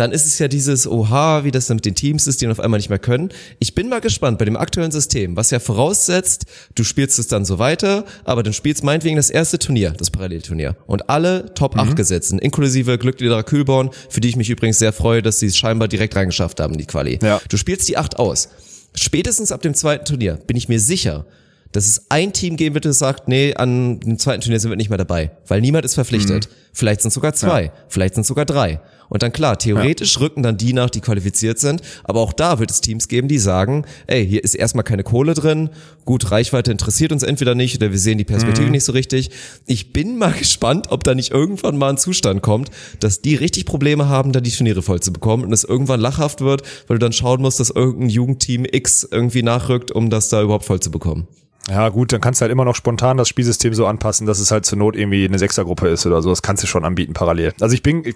[0.01, 2.51] dann ist es ja dieses, oha, wie das dann mit den Teams ist, die dann
[2.51, 3.29] auf einmal nicht mehr können.
[3.59, 7.45] Ich bin mal gespannt bei dem aktuellen System, was ja voraussetzt, du spielst es dann
[7.45, 10.75] so weiter, aber dann spielst meinetwegen das erste Turnier, das Parallelturnier.
[10.87, 15.21] Und alle Top 8 gesetzen, inklusive Glückliederer Kühlborn, für die ich mich übrigens sehr freue,
[15.21, 17.19] dass sie es scheinbar direkt reingeschafft haben, die Quali.
[17.21, 17.39] Ja.
[17.47, 18.49] Du spielst die 8 aus.
[18.95, 21.27] Spätestens ab dem zweiten Turnier bin ich mir sicher,
[21.73, 24.77] dass es ein Team geben wird, das sagt, nee, an dem zweiten Turnier sind wir
[24.77, 26.49] nicht mehr dabei, weil niemand ist verpflichtet.
[26.49, 26.53] Mhm.
[26.73, 27.71] Vielleicht sind sogar zwei, ja.
[27.87, 28.79] vielleicht sind sogar drei.
[29.11, 30.21] Und dann klar, theoretisch ja.
[30.21, 33.39] rücken dann die nach, die qualifiziert sind, aber auch da wird es Teams geben, die
[33.39, 35.69] sagen, ey, hier ist erstmal keine Kohle drin,
[36.05, 38.71] gut, Reichweite interessiert uns entweder nicht oder wir sehen die Perspektive mhm.
[38.71, 39.29] nicht so richtig.
[39.65, 42.71] Ich bin mal gespannt, ob da nicht irgendwann mal ein Zustand kommt,
[43.01, 46.39] dass die richtig Probleme haben, da die Turniere voll zu bekommen und es irgendwann lachhaft
[46.39, 50.41] wird, weil du dann schauen musst, dass irgendein Jugendteam X irgendwie nachrückt, um das da
[50.41, 51.27] überhaupt voll zu bekommen.
[51.69, 54.49] Ja, gut, dann kannst du halt immer noch spontan das Spielsystem so anpassen, dass es
[54.49, 56.29] halt zur Not irgendwie eine Sechsergruppe ist oder so.
[56.31, 57.53] Das kannst du schon anbieten parallel.
[57.61, 58.15] Also ich bin,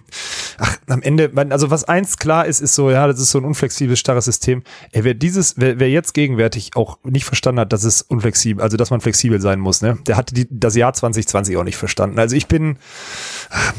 [0.57, 3.45] ach, am Ende, also was eins klar ist, ist so, ja, das ist so ein
[3.45, 4.63] unflexibles, starres System.
[4.91, 8.77] Ey, wer dieses, wer, wer jetzt gegenwärtig auch nicht verstanden hat, dass es unflexibel, also
[8.77, 12.17] dass man flexibel sein muss, ne, der hatte die, das Jahr 2020 auch nicht verstanden.
[12.17, 12.77] Also ich bin,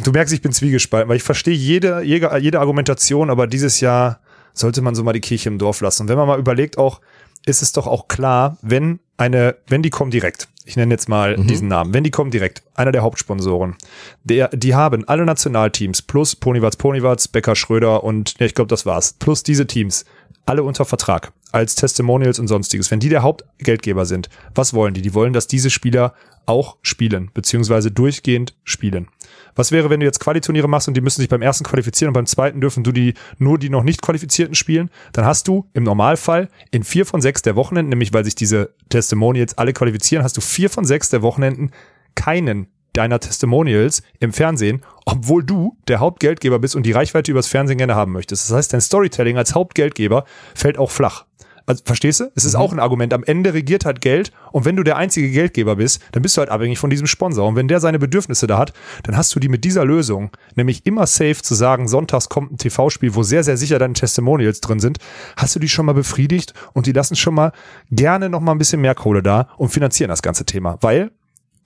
[0.04, 4.20] du merkst, ich bin zwiegespalten, weil ich verstehe jede, jede, jede Argumentation, aber dieses Jahr
[4.54, 6.02] sollte man so mal die Kirche im Dorf lassen.
[6.02, 7.00] Und wenn man mal überlegt auch,
[7.44, 11.36] ist es doch auch klar, wenn eine, wenn die kommen direkt, ich nenne jetzt mal
[11.36, 11.46] mhm.
[11.46, 13.76] diesen Namen, wenn die kommen direkt, einer der Hauptsponsoren,
[14.24, 18.86] der, die haben alle Nationalteams plus Ponywatz, Ponywatz, Becker, Schröder und ja, ich glaube, das
[18.86, 20.04] war's, plus diese Teams,
[20.44, 22.90] alle unter Vertrag als Testimonials und sonstiges.
[22.90, 25.00] Wenn die der Hauptgeldgeber sind, was wollen die?
[25.00, 26.12] Die wollen, dass diese Spieler
[26.44, 29.08] auch spielen, beziehungsweise durchgehend spielen.
[29.54, 32.12] Was wäre, wenn du jetzt Qualiturniere machst und die müssen sich beim ersten qualifizieren und
[32.12, 34.90] beim zweiten dürfen du die nur die noch nicht qualifizierten spielen?
[35.12, 38.74] Dann hast du im Normalfall in vier von sechs der Wochenenden, nämlich weil sich diese
[38.90, 41.70] Testimonials alle qualifizieren, hast du vier von sechs der Wochenenden
[42.14, 47.78] keinen deiner Testimonials im Fernsehen, obwohl du der Hauptgeldgeber bist und die Reichweite übers Fernsehen
[47.78, 48.50] gerne haben möchtest.
[48.50, 51.24] Das heißt, dein Storytelling als Hauptgeldgeber fällt auch flach.
[51.66, 52.30] Also verstehst du?
[52.34, 52.60] Es ist mhm.
[52.60, 53.12] auch ein Argument.
[53.12, 56.40] Am Ende regiert halt Geld und wenn du der einzige Geldgeber bist, dann bist du
[56.40, 57.46] halt abhängig von diesem Sponsor.
[57.46, 60.86] Und wenn der seine Bedürfnisse da hat, dann hast du die mit dieser Lösung, nämlich
[60.86, 64.78] immer safe zu sagen, sonntags kommt ein TV-Spiel, wo sehr, sehr sicher deine Testimonials drin
[64.78, 64.98] sind,
[65.36, 67.52] hast du die schon mal befriedigt und die lassen schon mal
[67.90, 70.78] gerne noch mal ein bisschen mehr Kohle da und finanzieren das ganze Thema.
[70.80, 71.10] Weil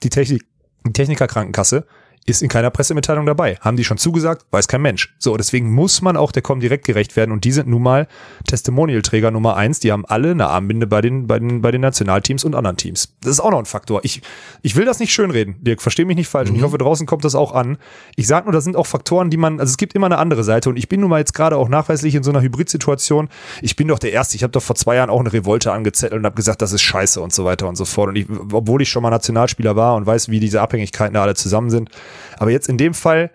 [0.03, 0.44] die Technik,
[0.86, 1.86] die Technikerkrankenkasse
[2.27, 3.57] ist in keiner Pressemitteilung dabei.
[3.61, 4.45] Haben die schon zugesagt?
[4.51, 5.14] Weiß kein Mensch.
[5.18, 8.07] So, deswegen muss man auch der Comdirect gerecht werden und die sind nun mal
[8.47, 9.81] Testimonial-Träger Nummer eins.
[9.81, 13.14] Die haben alle eine Armbinde bei den, bei den, bei den Nationalteams und anderen Teams.
[13.23, 14.01] Das ist auch noch ein Faktor.
[14.05, 14.23] Ich,
[14.62, 15.57] ich will das nicht schönreden.
[15.61, 16.49] Dirk, versteh mich nicht falsch.
[16.49, 16.51] Mhm.
[16.51, 16.66] Und ich mhm.
[16.66, 17.79] hoffe, draußen kommt das auch an.
[18.16, 20.45] Ich sag nur, das sind auch Faktoren, die man, also es gibt immer eine andere
[20.45, 23.29] Seite und ich bin nun mal jetzt gerade auch nachweislich in so einer Hybrid-Situation.
[23.62, 24.37] Ich bin doch der Erste.
[24.37, 26.83] Ich habe doch vor zwei Jahren auch eine Revolte angezettelt und habe gesagt, das ist
[26.83, 28.11] scheiße und so weiter und so fort.
[28.11, 31.35] Und ich, obwohl ich schon mal Nationalspieler war und weiß, wie diese Abhängigkeiten da alle
[31.35, 31.91] zusammen sind,
[32.38, 33.30] aber jetzt in dem Fall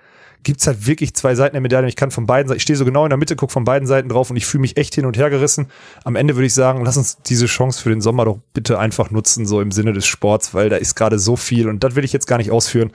[0.45, 1.88] gibt's halt wirklich zwei Seiten der Medaille.
[1.88, 3.88] Ich kann von beiden Seiten, ich stehe so genau in der Mitte, gucke von beiden
[3.88, 5.67] Seiten drauf und ich fühle mich echt hin und her gerissen.
[6.03, 9.11] Am Ende würde ich sagen, lass uns diese Chance für den Sommer doch bitte einfach
[9.11, 12.05] nutzen, so im Sinne des Sports, weil da ist gerade so viel und das will
[12.05, 12.91] ich jetzt gar nicht ausführen,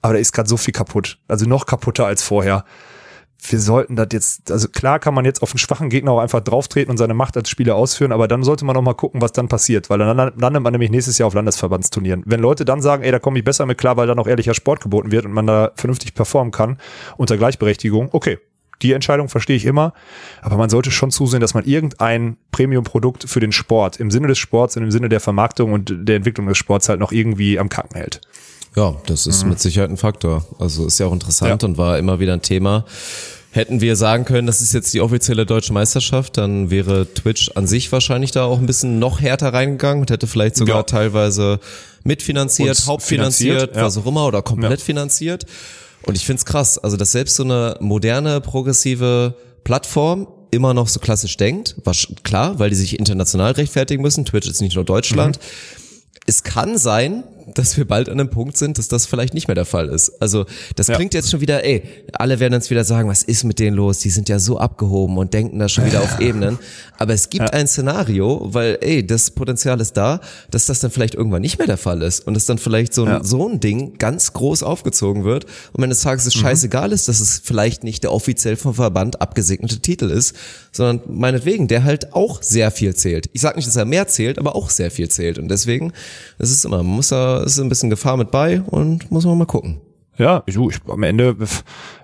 [0.00, 1.18] aber da ist gerade so viel kaputt.
[1.28, 2.64] Also noch kaputter als vorher
[3.50, 6.40] wir sollten das jetzt, also klar kann man jetzt auf einen schwachen Gegner auch einfach
[6.40, 9.32] drauftreten und seine Macht als Spieler ausführen, aber dann sollte man auch mal gucken, was
[9.32, 12.22] dann passiert, weil dann landet man nämlich nächstes Jahr auf Landesverbandsturnieren.
[12.24, 14.54] Wenn Leute dann sagen, ey, da komme ich besser mit klar, weil dann auch ehrlicher
[14.54, 16.78] Sport geboten wird und man da vernünftig performen kann
[17.16, 18.38] unter Gleichberechtigung, okay.
[18.80, 19.92] Die Entscheidung verstehe ich immer,
[20.40, 24.38] aber man sollte schon zusehen, dass man irgendein Premium-Produkt für den Sport im Sinne des
[24.38, 27.68] Sports und im Sinne der Vermarktung und der Entwicklung des Sports halt noch irgendwie am
[27.68, 28.20] Kacken hält.
[28.76, 29.50] Ja, das ist mhm.
[29.50, 30.46] mit Sicherheit ein Faktor.
[30.58, 31.68] Also ist ja auch interessant ja.
[31.68, 32.84] und war immer wieder ein Thema.
[33.50, 37.66] Hätten wir sagen können, das ist jetzt die offizielle deutsche Meisterschaft, dann wäre Twitch an
[37.66, 40.82] sich wahrscheinlich da auch ein bisschen noch härter reingegangen und hätte vielleicht sogar ja.
[40.84, 41.60] teilweise
[42.02, 43.82] mitfinanziert, Uns hauptfinanziert, ja.
[43.82, 45.44] was auch immer oder komplett finanziert.
[46.04, 50.98] Und ich find's krass, also dass selbst so eine moderne, progressive Plattform immer noch so
[50.98, 54.24] klassisch denkt, was klar, weil die sich international rechtfertigen müssen.
[54.24, 55.36] Twitch ist nicht nur Deutschland.
[55.36, 55.82] Mhm
[56.26, 57.24] es kann sein,
[57.58, 60.20] dass wir bald an einem Punkt sind, dass das vielleicht nicht mehr der Fall ist.
[60.20, 60.46] Also
[60.76, 60.96] das ja.
[60.96, 61.82] klingt jetzt schon wieder, ey,
[62.12, 63.98] alle werden uns wieder sagen, was ist mit denen los?
[63.98, 66.58] Die sind ja so abgehoben und denken da schon wieder auf Ebenen.
[66.98, 67.50] Aber es gibt ja.
[67.50, 71.66] ein Szenario, weil, ey, das Potenzial ist da, dass das dann vielleicht irgendwann nicht mehr
[71.66, 73.24] der Fall ist und es dann vielleicht so ein, ja.
[73.24, 75.46] so ein Ding ganz groß aufgezogen wird.
[75.72, 76.40] Und wenn es Tages es mhm.
[76.40, 80.36] scheißegal ist, dass es vielleicht nicht der offiziell vom Verband abgesegnete Titel ist,
[80.72, 83.28] sondern meinetwegen, der halt auch sehr viel zählt.
[83.32, 85.38] Ich sag nicht, dass er mehr zählt, aber auch sehr viel zählt.
[85.38, 85.92] Und deswegen,
[86.38, 89.38] das ist immer, man muss da ist ein bisschen Gefahr mit bei und muss man
[89.38, 89.80] mal gucken.
[90.18, 91.36] Ja, ich, ich, am Ende,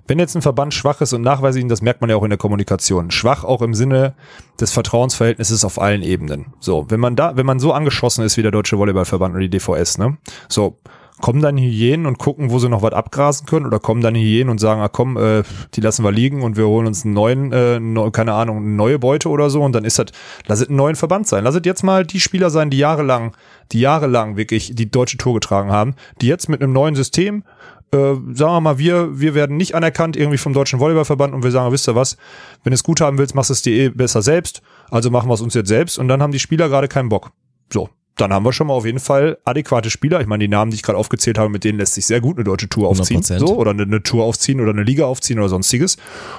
[0.06, 2.38] wenn jetzt ein Verband schwach ist und nachweislich, das merkt man ja auch in der
[2.38, 4.14] Kommunikation, schwach auch im Sinne
[4.58, 6.46] des Vertrauensverhältnisses auf allen Ebenen.
[6.58, 9.50] So, wenn man da, wenn man so angeschossen ist wie der Deutsche Volleyballverband oder die
[9.50, 10.16] DVS, ne,
[10.48, 10.78] so,
[11.20, 14.50] kommen dann Hyänen und gucken, wo sie noch was abgrasen können oder kommen dann Hyänen
[14.50, 15.42] und sagen, ah komm, äh,
[15.74, 18.66] die lassen wir liegen und wir holen uns einen neuen, äh, ne, keine Ahnung, eine
[18.66, 20.06] neue Beute oder so und dann ist das,
[20.46, 21.44] lass es einen neuen Verband sein.
[21.44, 23.32] Lass es jetzt mal die Spieler sein, die jahrelang,
[23.72, 27.44] die jahrelang wirklich die deutsche Tour getragen haben, die jetzt mit einem neuen System
[27.90, 31.50] äh, sagen wir mal, wir, wir werden nicht anerkannt irgendwie vom Deutschen Volleyballverband und wir
[31.50, 32.18] sagen, wisst ihr was,
[32.62, 34.60] wenn du es gut haben willst, machst du es dir eh besser selbst,
[34.90, 37.32] also machen wir es uns jetzt selbst und dann haben die Spieler gerade keinen Bock.
[37.72, 40.20] So, dann haben wir schon mal auf jeden Fall adäquate Spieler.
[40.20, 42.36] Ich meine, die Namen, die ich gerade aufgezählt habe, mit denen lässt sich sehr gut
[42.36, 43.22] eine deutsche Tour aufziehen.
[43.22, 43.38] 100%.
[43.38, 45.96] So, oder eine, eine Tour aufziehen oder eine Liga aufziehen oder sonstiges.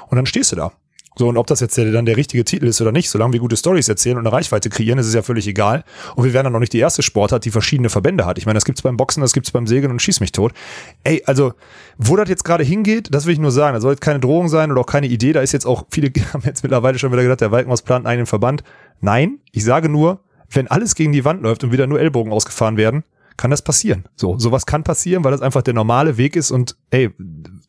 [0.08, 0.74] Und dann stehst du da.
[1.20, 3.42] So, und ob das jetzt der, dann der richtige Titel ist oder nicht, solange wir
[3.42, 5.84] gute Stories erzählen und eine Reichweite kreieren, ist es ja völlig egal.
[6.16, 8.38] Und wir werden dann noch nicht die erste Sportart, die verschiedene Verbände hat.
[8.38, 10.54] Ich meine, das gibt's beim Boxen, das gibt's beim Segeln und schieß mich tot.
[11.04, 11.52] Ey, also,
[11.98, 13.74] wo das jetzt gerade hingeht, das will ich nur sagen.
[13.74, 15.34] Das soll jetzt keine Drohung sein oder auch keine Idee.
[15.34, 18.26] Da ist jetzt auch, viele haben jetzt mittlerweile schon wieder gedacht, der Walkenhaus plant einen
[18.26, 18.64] Verband.
[19.02, 22.78] Nein, ich sage nur, wenn alles gegen die Wand läuft und wieder nur Ellbogen ausgefahren
[22.78, 23.04] werden,
[23.36, 24.06] kann das passieren.
[24.16, 27.10] So, sowas kann passieren, weil das einfach der normale Weg ist und ey,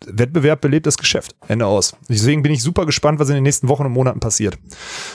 [0.06, 1.34] Wettbewerb belebt das Geschäft.
[1.48, 1.94] Ende aus.
[2.08, 4.58] Deswegen bin ich super gespannt, was in den nächsten Wochen und Monaten passiert.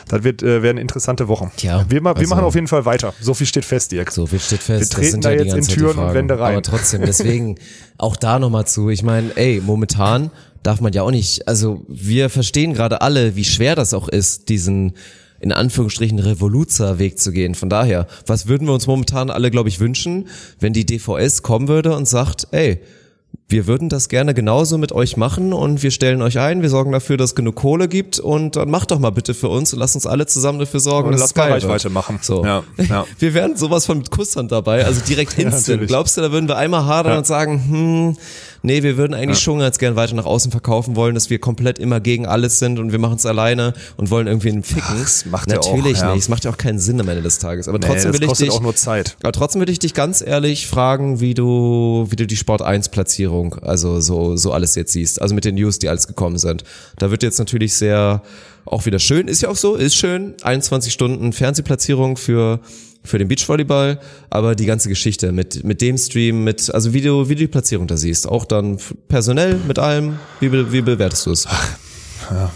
[0.08, 1.52] Das wird äh, werden interessante Wochen.
[1.58, 3.14] Tja, wir, wir also- machen auf jeden Fall weiter.
[3.20, 4.12] So viel steht fest, Dirk.
[4.12, 4.82] So viel steht fest.
[4.82, 6.14] Wir treten da ja jetzt in Türen und.
[6.14, 6.54] Wände rein.
[6.54, 7.58] Aber trotzdem, deswegen
[7.98, 8.90] auch da nochmal zu.
[8.90, 10.32] Ich meine, ey, momentan
[10.64, 14.50] darf man ja auch nicht, also wir verstehen gerade alle, wie schwer das auch ist,
[14.50, 14.94] diesen
[15.40, 17.56] in Anführungsstrichen Revoluzer-Weg zu gehen.
[17.56, 20.28] Von daher, was würden wir uns momentan alle, glaube ich, wünschen,
[20.60, 22.82] wenn die DVS kommen würde und sagt, ey,
[23.48, 26.92] wir würden das gerne genauso mit euch machen und wir stellen euch ein, wir sorgen
[26.92, 29.78] dafür, dass es genug Kohle gibt und dann macht doch mal bitte für uns und
[29.80, 31.94] lasst uns alle zusammen dafür sorgen, Und dass lass es geil Reichweite wird.
[31.94, 32.20] machen.
[32.24, 32.44] So.
[32.44, 33.06] Ja, ja.
[33.20, 35.68] Wir wären sowas von mit Kusshand dabei, also direkt instant.
[35.68, 35.88] natürlich.
[35.90, 37.18] Glaubst du, da würden wir einmal hadern Ja.
[37.20, 38.18] und sagen, hm,
[38.66, 41.80] nee, wir würden eigentlich schon ganz gern weiter nach außen verkaufen wollen, dass wir komplett
[41.80, 45.00] immer gegen alles sind und wir machen es alleine und wollen irgendwie einen Ficken.
[45.00, 46.14] Das macht ja auch, Natürlich ja.
[46.14, 47.68] nicht, es macht ja auch keinen Sinn am Ende des Tages.
[47.68, 49.16] Aber Nee, trotzdem will ich dich, auch nur Zeit.
[49.22, 52.90] aber trotzdem würde ich dich ganz ehrlich fragen, wie du, wie du die Sport 1
[52.90, 55.22] Platzierung, also so, so alles jetzt siehst.
[55.22, 56.64] Also mit den News, die alles gekommen sind.
[56.98, 58.22] Da wird jetzt natürlich sehr,
[58.66, 60.34] auch wieder schön, ist ja auch so, ist schön.
[60.42, 62.60] 21 Stunden Fernsehplatzierung für,
[63.06, 64.00] für den Beachvolleyball,
[64.30, 67.48] aber die ganze Geschichte mit, mit dem Stream, mit, also wie du, wie du die
[67.48, 68.28] Platzierung da siehst.
[68.28, 68.78] Auch dann
[69.08, 70.20] personell mit allem.
[70.40, 71.48] Wie, be- wie bewertest du es?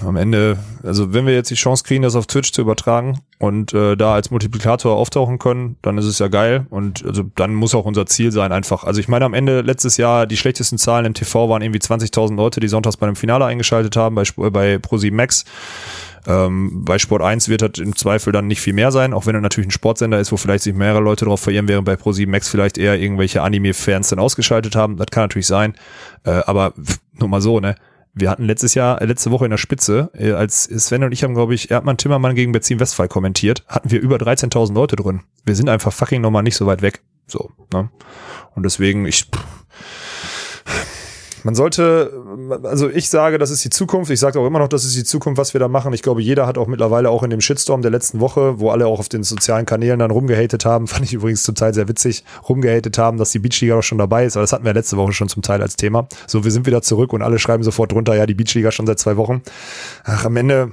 [0.03, 3.71] am Ende, also wenn wir jetzt die Chance kriegen, das auf Twitch zu übertragen und
[3.73, 7.75] äh, da als Multiplikator auftauchen können, dann ist es ja geil und also dann muss
[7.75, 8.83] auch unser Ziel sein einfach.
[8.83, 12.35] Also ich meine am Ende letztes Jahr die schlechtesten Zahlen im TV waren irgendwie 20.000
[12.35, 15.45] Leute, die sonntags bei einem Finale eingeschaltet haben bei Sp- bei Pro7 Max.
[16.27, 19.35] Ähm, bei Sport 1 wird das im Zweifel dann nicht viel mehr sein, auch wenn
[19.35, 22.27] er natürlich ein Sportsender ist, wo vielleicht sich mehrere Leute drauf verirren, während bei Pro7
[22.27, 24.97] Max vielleicht eher irgendwelche Anime-Fans dann ausgeschaltet haben.
[24.97, 25.75] Das kann natürlich sein.
[26.23, 26.73] Äh, aber
[27.13, 27.75] nur mal so, ne?
[28.13, 31.23] Wir hatten letztes Jahr, äh, letzte Woche in der Spitze, äh, als Sven und ich
[31.23, 35.21] haben, glaube ich, Erdmann Timmermann gegen Benzin Westphal kommentiert, hatten wir über 13.000 Leute drin.
[35.45, 37.01] Wir sind einfach fucking nochmal nicht so weit weg.
[37.27, 37.89] So, ne?
[38.55, 39.58] Und deswegen, ich, pff,
[41.43, 42.11] man sollte,
[42.63, 44.11] also ich sage, das ist die Zukunft.
[44.11, 45.93] Ich sage auch immer noch, das ist die Zukunft, was wir da machen.
[45.93, 48.87] Ich glaube, jeder hat auch mittlerweile auch in dem Shitstorm der letzten Woche, wo alle
[48.87, 52.23] auch auf den sozialen Kanälen dann rumgehatet haben, fand ich übrigens zum Teil sehr witzig,
[52.47, 54.35] rumgehatet haben, dass die Beachliga doch schon dabei ist.
[54.35, 56.07] Aber das hatten wir letzte Woche schon zum Teil als Thema.
[56.27, 58.99] So, wir sind wieder zurück und alle schreiben sofort drunter, ja, die Beachliga schon seit
[58.99, 59.41] zwei Wochen.
[60.03, 60.71] Ach, am Ende,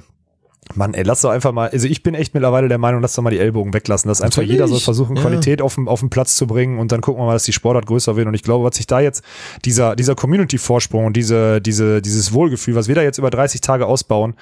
[0.75, 3.23] Mann, ey, lass doch einfach mal, also ich bin echt mittlerweile der Meinung, lass doch
[3.23, 4.09] mal die Ellbogen weglassen.
[4.09, 5.21] Dass einfach Natürlich, jeder soll versuchen, ja.
[5.21, 7.53] Qualität auf den, auf den Platz zu bringen und dann gucken wir mal, dass die
[7.53, 8.27] Sportart größer wird.
[8.27, 9.23] Und ich glaube, was sich da jetzt,
[9.65, 13.85] dieser, dieser Community-Vorsprung und diese, diese, dieses Wohlgefühl, was wir da jetzt über 30 Tage
[13.85, 14.35] ausbauen,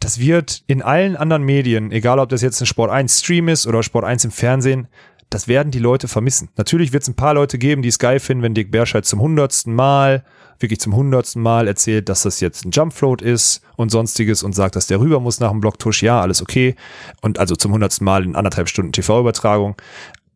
[0.00, 3.66] das wird in allen anderen Medien, egal ob das jetzt ein Sport 1 Stream ist
[3.66, 4.88] oder Sport 1 im Fernsehen,
[5.30, 6.48] das werden die Leute vermissen.
[6.56, 9.20] Natürlich wird es ein paar Leute geben, die es geil finden, wenn Dick Berscheid zum
[9.20, 10.24] hundertsten Mal,
[10.60, 14.76] wirklich zum hundertsten Mal erzählt, dass das jetzt ein Jumpfloat ist und sonstiges und sagt,
[14.76, 16.02] dass der rüber muss nach dem Blocktusch.
[16.02, 16.76] Ja, alles okay.
[17.20, 19.74] Und also zum hundertsten Mal in anderthalb Stunden TV-Übertragung.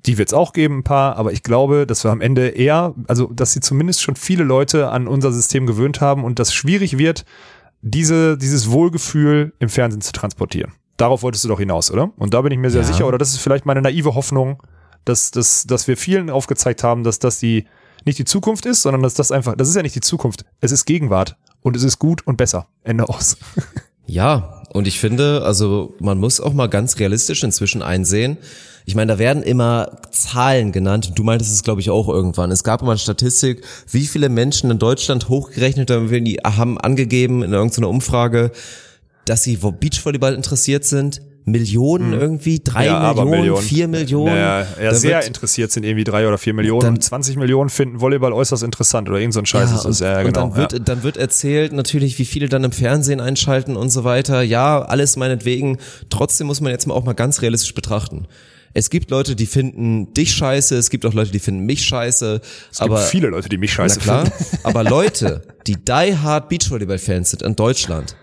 [0.06, 2.94] Die wird es auch geben, ein paar, aber ich glaube, dass wir am Ende eher,
[3.06, 6.96] also dass sie zumindest schon viele Leute an unser System gewöhnt haben und das schwierig
[6.98, 7.24] wird,
[7.82, 10.72] diese, dieses Wohlgefühl im Fernsehen zu transportieren.
[10.96, 12.10] Darauf wolltest du doch hinaus, oder?
[12.16, 12.86] Und da bin ich mir sehr Ja.
[12.86, 14.62] sicher, oder das ist vielleicht meine naive Hoffnung,
[15.04, 17.66] dass, dass, dass wir vielen aufgezeigt haben, dass das die
[18.04, 20.72] nicht die Zukunft ist, sondern dass das einfach, das ist ja nicht die Zukunft, es
[20.72, 22.68] ist Gegenwart und es ist gut und besser.
[22.82, 23.36] Ende aus.
[24.06, 28.38] Ja, und ich finde, also man muss auch mal ganz realistisch inzwischen einsehen.
[28.84, 31.12] Ich meine, da werden immer Zahlen genannt.
[31.14, 32.50] Du meintest es, glaube ich, auch irgendwann.
[32.50, 37.52] Es gab immer eine Statistik, wie viele Menschen in Deutschland hochgerechnet haben, haben angegeben in
[37.52, 38.50] irgendeiner Umfrage,
[39.26, 41.22] dass sie wo Beachvolleyball interessiert sind.
[41.50, 42.92] Millionen irgendwie, drei Hm.
[42.92, 43.62] Ja, Millionen, Millionen.
[43.62, 44.34] vier Millionen.
[44.34, 47.70] Naja, ja, sehr wird- interessiert sind irgendwie drei oder vier Millionen Dann- und 20 Millionen
[47.70, 50.00] finden Volleyball äußerst interessant oder irgend so ein Scheiß ist und, das.
[50.00, 50.40] Ja, und genau.
[50.48, 50.78] dann wird, ja.
[50.78, 54.42] dann wird erzählt natürlich, wie viele dann im Fernsehen einschalten und so weiter.
[54.42, 55.78] Ja, alles meinetwegen.
[56.08, 58.26] Trotzdem muss man jetzt mal auch mal ganz realistisch betrachten.
[58.72, 62.40] Es gibt Leute, die finden dich scheiße, es gibt auch Leute, die finden mich scheiße.
[62.70, 64.58] Es gibt aber viele Leute, die mich scheiße na klar, finden.
[64.62, 68.14] aber Leute, die die hard Beachvolleyball-Fans sind in Deutschland,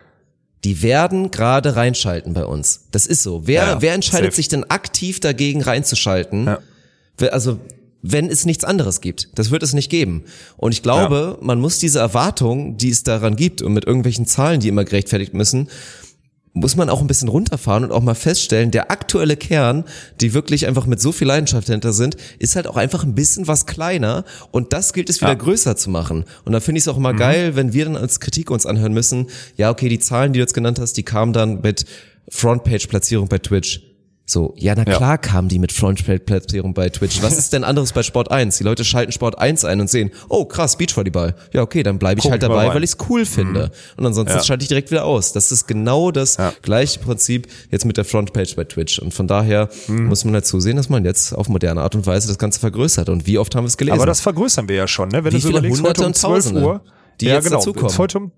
[0.68, 2.82] die werden gerade reinschalten bei uns.
[2.92, 3.48] Das ist so.
[3.48, 4.36] Wer, Ja, ja, wer entscheidet safe.
[4.36, 6.46] sich denn aktiv dagegen reinzuschalten?
[6.46, 6.60] Ja.
[7.30, 7.60] Also,
[8.02, 9.30] wenn es nichts anderes gibt.
[9.36, 10.26] Das wird es nicht geben.
[10.58, 14.60] Und ich glaube, man muss diese Erwartung, die es daran gibt und mit irgendwelchen Zahlen,
[14.60, 15.70] die immer gerechtfertigt müssen,
[16.60, 19.84] muss man auch ein bisschen runterfahren und auch mal feststellen, der aktuelle Kern,
[20.22, 23.48] die wirklich einfach mit so viel Leidenschaft hinter sind, ist halt auch einfach ein bisschen
[23.48, 25.36] was kleiner und das gilt es wieder Ja.
[25.36, 26.26] größer zu machen.
[26.46, 27.18] Und da finde ich es auch immer Mhm.
[27.18, 30.44] geil, wenn wir dann als Kritik uns anhören müssen, ja, okay, die Zahlen, die du
[30.44, 31.86] jetzt genannt hast, die kamen dann mit
[32.30, 33.82] Frontpage-Platzierung bei Twitch.
[34.30, 34.98] So, ja, na Ja.
[34.98, 37.22] klar kamen die mit Frontpage-Platzierung bei Twitch.
[37.24, 38.58] Was ist denn anderes bei Sport 1?
[38.58, 41.34] Die Leute schalten Sport 1 ein und sehen, oh krass, Beachvolleyball.
[41.54, 43.72] Ja, okay, dann bleibe ich Guck halt dabei, weil ich es cool finde.
[43.96, 44.44] Und ansonsten Ja.
[44.44, 45.32] schalte ich direkt wieder aus.
[45.32, 46.52] Das ist genau das Ja.
[46.62, 49.00] gleiche Prinzip jetzt mit der Frontpage bei Twitch.
[49.00, 50.08] Und von daher Mhm.
[50.08, 53.08] muss man halt zusehen, dass man jetzt auf moderne Art und Weise das Ganze vergrößert.
[53.08, 53.96] Und wie oft haben wir es gelesen?
[53.98, 55.24] Aber das vergrößern wir ja schon, ne?
[55.24, 56.82] Wenn Wie du so viele überlegst, Hunderte heute um und 12 Tausende, Uhr,
[57.22, 57.98] die ja, jetzt genau, dazukommen.
[57.98, 58.32] Heute um,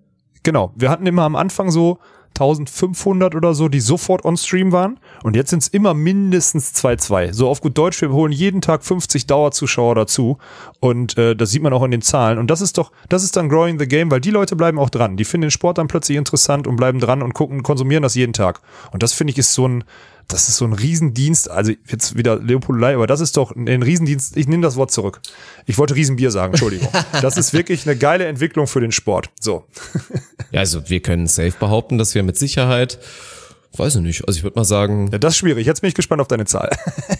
[0.44, 1.98] genau, wir hatten immer am Anfang so
[2.38, 5.00] 1500 oder so, die sofort on Stream waren.
[5.24, 7.34] Und jetzt sind es immer mindestens 2-2.
[7.34, 10.38] So auf gut Deutsch, wir holen jeden Tag 50 Dauerzuschauer dazu.
[10.80, 12.38] Und äh, das sieht man auch in den Zahlen.
[12.38, 14.89] Und das ist doch, das ist dann growing the game, weil die Leute bleiben auch
[14.89, 15.17] dran.
[15.17, 18.34] Die finden den Sport dann plötzlich interessant und bleiben dran und gucken, konsumieren das jeden
[18.34, 18.61] Tag.
[18.91, 19.84] Und das finde ich ist so ein,
[20.28, 21.49] das ist so ein Riesendienst.
[21.49, 24.38] Also jetzt wieder Leopoldei, aber das ist doch ein Riesendienst.
[24.38, 25.22] Ich nehme das Wort zurück.
[25.65, 26.89] Ich wollte Riesenbier sagen, Entschuldigung.
[27.22, 29.30] Das ist wirklich eine geile Entwicklung für den Sport.
[29.39, 29.65] So.
[30.51, 32.99] ja, also wir können safe behaupten, dass wir mit Sicherheit,
[33.78, 35.65] weiß ich nicht, also ich würde mal sagen, Ja, das ist schwierig.
[35.65, 36.70] Jetzt bin ich gespannt auf deine Zahl.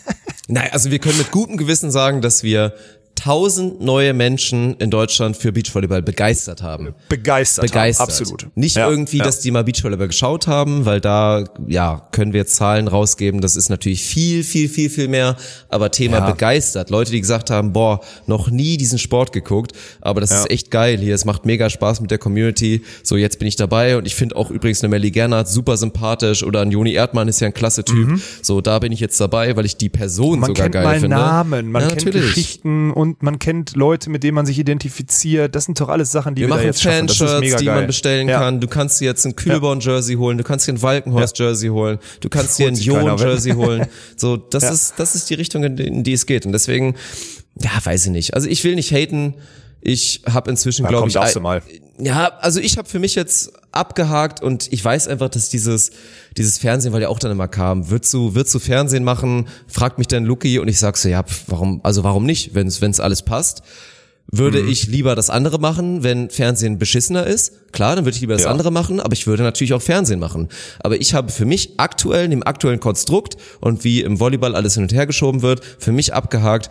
[0.48, 2.74] Nein, also wir können mit gutem Gewissen sagen, dass wir
[3.22, 6.94] tausend neue Menschen in Deutschland für Beachvolleyball begeistert haben.
[7.08, 7.66] Begeistert.
[7.66, 8.08] Begeistert.
[8.08, 8.12] Haben.
[8.12, 8.46] Absolut.
[8.54, 9.24] Nicht Ja, irgendwie, ja.
[9.24, 13.40] dass die mal Beachvolleyball geschaut haben, weil da, ja, können wir Zahlen rausgeben.
[13.40, 15.36] Das ist natürlich viel, viel, viel, viel mehr.
[15.68, 16.30] Aber Thema Ja.
[16.30, 16.88] begeistert.
[16.90, 19.72] Leute, die gesagt haben, boah, noch nie diesen Sport geguckt.
[20.00, 21.14] Aber das ist echt geil hier.
[21.14, 22.82] Es macht mega Spaß mit der Community.
[23.02, 23.96] So, jetzt bin ich dabei.
[23.96, 26.42] Und ich finde auch übrigens eine Melly Gernhardt super sympathisch.
[26.42, 28.20] Oder ein Joni Erdmann ist ja ein klasse Typ.
[28.42, 30.40] So, da bin ich jetzt dabei, weil ich die Person Mhm.
[30.40, 31.16] Man sogar kennt geil mal finde.
[31.16, 32.34] Namen, man Ja, kennt natürlich.
[32.34, 35.54] Geschichten und man kennt Leute, mit denen man sich identifiziert.
[35.54, 37.06] Das sind doch alles Sachen, die Wir wir, machen jetzt schaffen.
[37.06, 37.74] Das ist Fanshirts, mega die geil.
[37.76, 38.38] man bestellen ja.
[38.38, 38.60] kann.
[38.60, 42.58] Du kannst dir jetzt ein Kühlborn-Jersey holen, du kannst dir ein Walkenhorst-Jersey holen, du kannst
[42.58, 43.86] dir ein keiner, Jon-Jersey holen.
[44.16, 46.46] So, das ist, das ist die Richtung, in die, in die es geht.
[46.46, 46.94] Und deswegen,
[47.60, 48.34] ja, weiß ich nicht.
[48.34, 49.34] Also ich will nicht haten.
[49.82, 51.62] Ich habe inzwischen, glaube ich, darfst du mal.
[51.98, 55.90] ja, also ich habe für mich jetzt abgehakt und ich weiß einfach, dass dieses
[56.36, 59.48] dieses Fernsehen, weil ja auch dann immer kam, würdest du würdest du Fernsehen machen?
[59.68, 62.66] Fragt mich dann Luki und ich sag so, ja, pf, warum also warum nicht, wenn
[62.66, 63.62] es wenn es alles passt?
[64.32, 64.68] Würde Mhm.
[64.68, 67.72] ich lieber das andere machen, wenn Fernsehen beschissener ist?
[67.72, 68.50] Klar, dann würde ich lieber das Ja.
[68.50, 70.48] andere machen, aber ich würde natürlich auch Fernsehen machen.
[70.80, 74.74] Aber ich habe für mich aktuell, in dem aktuellen Konstrukt und wie im Volleyball alles
[74.74, 76.68] hin und her geschoben wird, für mich abgehakt,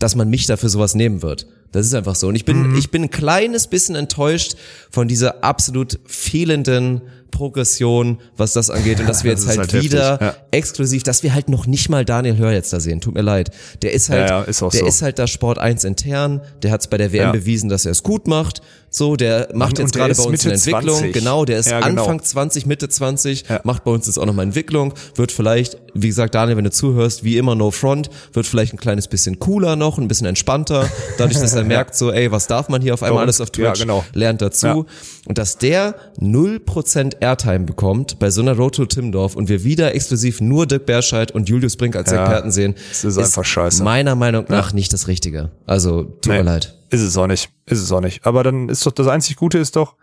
[0.00, 1.46] dass man mich dafür sowas nehmen wird.
[1.72, 2.28] Das ist einfach so.
[2.28, 2.78] Und ich bin, Mhm.
[2.78, 4.54] ich bin ein kleines bisschen enttäuscht
[4.90, 8.98] von dieser absolut fehlenden Progression, was das angeht.
[8.98, 10.36] Und dass wir Das jetzt ist halt, halt wieder ja.
[10.52, 13.00] exklusiv, dass wir halt noch nicht mal Daniel Hör jetzt da sehen.
[13.00, 13.50] Tut mir leid.
[13.82, 14.86] Der ist halt, Ja, ja, ist der so.
[14.86, 16.40] ist halt da Sport 1 intern.
[16.62, 18.62] Der hat es bei der WM bewiesen, dass er es gut macht.
[18.98, 20.96] So, der macht Und jetzt gerade ist bei uns Mitte eine Entwicklung.
[21.00, 21.12] 20.
[21.12, 22.00] Genau, der ist Ja, genau.
[22.04, 23.60] Anfang 20, Mitte 20, Ja.
[23.62, 24.94] macht bei uns jetzt auch nochmal Entwicklung.
[25.16, 28.78] Wird vielleicht, wie gesagt, Daniel, wenn du zuhörst, wie immer No Front, wird vielleicht ein
[28.78, 30.88] kleines bisschen cooler noch, ein bisschen entspannter.
[31.18, 33.50] Dadurch, dass er merkt so, ey, was darf man hier auf einmal Bei alles auf
[33.50, 33.66] Twitch?
[33.66, 34.02] ja, genau.
[34.14, 34.86] Lernt dazu.
[35.26, 39.94] Und dass der 0% Airtime bekommt bei so einer Road to Timdorf und wir wieder
[39.94, 43.82] exklusiv nur Dirk Berscheid und Julius Brink als Experten sehen, das ist einfach scheiße.
[43.82, 45.50] meiner Meinung nach nicht das Richtige.
[45.66, 46.72] Also, tut Nee, mir leid.
[46.96, 47.50] Ist es auch nicht.
[47.66, 48.24] Ist es auch nicht.
[48.24, 49.96] Aber dann ist doch das einzig Gute ist doch,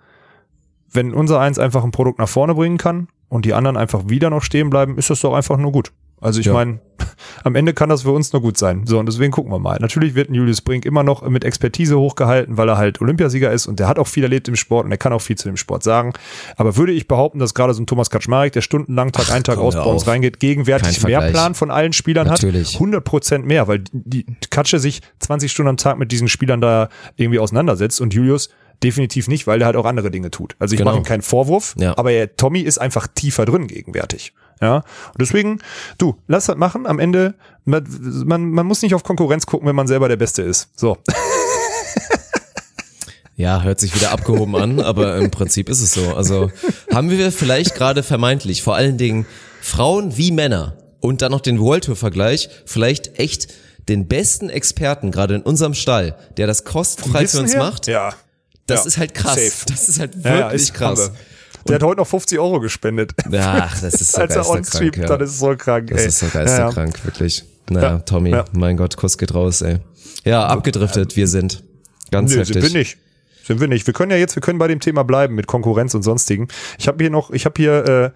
[0.91, 4.30] wenn unser eins einfach ein Produkt nach vorne bringen kann und die anderen einfach wieder
[4.30, 5.91] noch stehen bleiben, ist das doch einfach nur gut.
[6.24, 6.53] Also ich Ja.
[6.53, 6.80] meine,
[7.43, 8.84] am Ende kann das für uns nur gut sein.
[8.86, 9.78] So, und deswegen gucken wir mal.
[9.80, 13.67] Natürlich wird ein Julius Brink immer noch mit Expertise hochgehalten, weil er halt Olympiasieger ist
[13.67, 15.57] und der hat auch viel erlebt im Sport und er kann auch viel zu dem
[15.57, 16.13] Sport sagen.
[16.55, 19.57] Aber würde ich behaupten, dass gerade so ein Thomas Kaczmarek, der stundenlang Tag ein, Tag
[19.57, 21.21] aus bei uns reingeht, gegenwärtig mehr.
[21.32, 22.69] Plan von allen Spielern Natürlich.
[22.69, 22.80] hat.
[22.82, 26.89] 100 Prozent mehr, weil die Katsche sich 20 Stunden am Tag mit diesen Spielern da
[27.17, 28.49] irgendwie auseinandersetzt und Julius
[28.84, 30.55] definitiv nicht, weil der halt auch andere Dinge tut.
[30.59, 30.91] Also ich Genau.
[30.91, 31.97] mache ihm keinen Vorwurf, Ja.
[31.97, 34.34] aber er, Tommy ist einfach tiefer drin gegenwärtig.
[34.62, 35.60] Ja, und deswegen,
[35.97, 36.86] du, lass das machen.
[36.88, 37.36] Am Ende,
[37.66, 37.86] man,
[38.26, 40.70] man, man muss nicht auf Konkurrenz gucken, wenn man selber der Beste ist.
[40.76, 40.97] So.
[43.36, 46.14] Ja, hört sich wieder abgehoben an, aber im Prinzip ist es so.
[46.16, 46.51] Also
[46.93, 49.26] haben wir vielleicht gerade vermeintlich, vor allen Dingen
[49.60, 53.51] Frauen wie Männer und dann noch den World Tour Vergleich, vielleicht echt
[53.89, 57.60] den besten Experten gerade in unserem Stall, der das kostenfrei für uns her?
[57.64, 57.88] macht.
[57.88, 58.14] Ja.
[58.68, 58.88] Das Ja.
[58.88, 59.36] ist halt krass.
[59.36, 59.66] Safe.
[59.68, 60.99] Das ist halt Ja, wirklich ja, ist krass.
[61.08, 61.16] Hammer.
[61.68, 63.14] Der hat heute noch 50 Euro gespendet.
[63.38, 64.68] Ach, das ist so Als er on geisterkrank.
[64.68, 65.05] streamt, Ja.
[65.07, 65.88] dann ist es so krank.
[65.89, 66.07] Das ey.
[66.07, 66.39] ist so Ja, ja.
[66.45, 67.43] geisterkrank, wirklich.
[67.70, 68.45] Naja, Ja, Tommy, ja.
[68.51, 69.80] mein Gott, Kuss geht raus, ey.
[70.26, 71.64] Ja, abgedriftet, wir sind.
[72.11, 72.61] Ganz Nö, heftig.
[72.64, 72.97] wir nicht.
[73.45, 73.86] Sind wir nicht.
[73.88, 76.47] Wir können ja jetzt, wir können bei dem Thema bleiben mit Konkurrenz und sonstigen.
[76.78, 78.09] Ich habe hier noch, ich habe hier äh,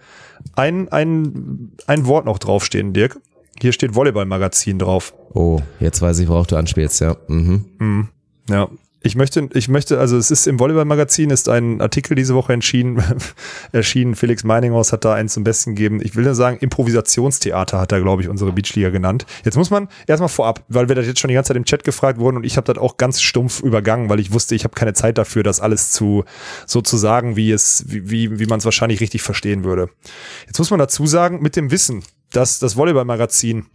[0.55, 3.19] ein, ein, ein Wort noch draufstehen, Dirk.
[3.59, 5.13] Hier steht Volleyball-Magazin drauf.
[5.33, 7.17] Oh, jetzt weiß ich, worauf du anspielst, ja.
[7.27, 8.07] Mhm.
[8.49, 8.69] Ja.
[9.07, 13.01] Ich möchte, ich möchte, also es ist im Volleyball-Magazin ist ein Artikel diese Woche entschieden,
[13.71, 14.15] erschienen.
[14.15, 16.01] Felix Meininghaus hat da einen zum Besten gegeben.
[16.03, 19.25] Ich will nur sagen, Improvisationstheater hat er, glaube ich, unsere Beachliga genannt.
[19.45, 21.85] Jetzt muss man erstmal vorab, weil wir das jetzt schon die ganze Zeit im Chat
[21.85, 24.75] gefragt wurden und ich habe das auch ganz stumpf übergangen, weil ich wusste, ich habe
[24.75, 26.25] keine Zeit dafür, das alles zu
[26.65, 29.89] so zu sagen, wie es, wie, wie, wie man es wahrscheinlich richtig verstehen würde.
[30.47, 33.67] Jetzt muss man dazu sagen, mit dem Wissen, dass das Volleyball-Magazin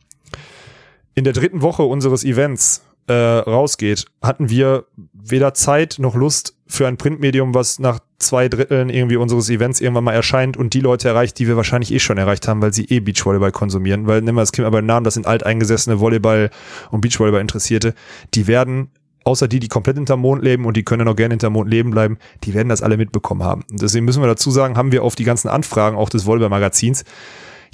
[1.14, 6.86] in der dritten Woche unseres Events äh, rausgeht, hatten wir weder Zeit noch Lust für
[6.86, 11.08] ein Printmedium, was nach zwei Dritteln irgendwie unseres Events irgendwann mal erscheint und die Leute
[11.08, 14.06] erreicht, die wir wahrscheinlich eh schon erreicht haben, weil sie eh Beachvolleyball konsumieren.
[14.06, 16.50] Weil, nehmen wir das Kind aber den Namen, das sind alteingesessene Volleyball-
[16.90, 17.94] und Beachvolleyball-Interessierte.
[18.34, 18.90] Die werden
[19.24, 21.90] außer die, die komplett hinterm Mond leben und die können auch gerne hinterm Mond leben
[21.90, 23.64] bleiben, die werden das alle mitbekommen haben.
[23.70, 27.04] Und deswegen müssen wir dazu sagen, haben wir auf die ganzen Anfragen auch des Volleyball-Magazins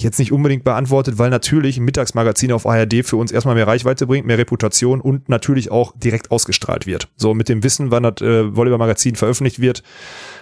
[0.03, 4.07] jetzt nicht unbedingt beantwortet, weil natürlich ein Mittagsmagazin auf ARD für uns erstmal mehr Reichweite
[4.07, 7.09] bringt, mehr Reputation und natürlich auch direkt ausgestrahlt wird.
[7.17, 9.83] So mit dem Wissen, wann das äh, Volleyball-Magazin veröffentlicht wird,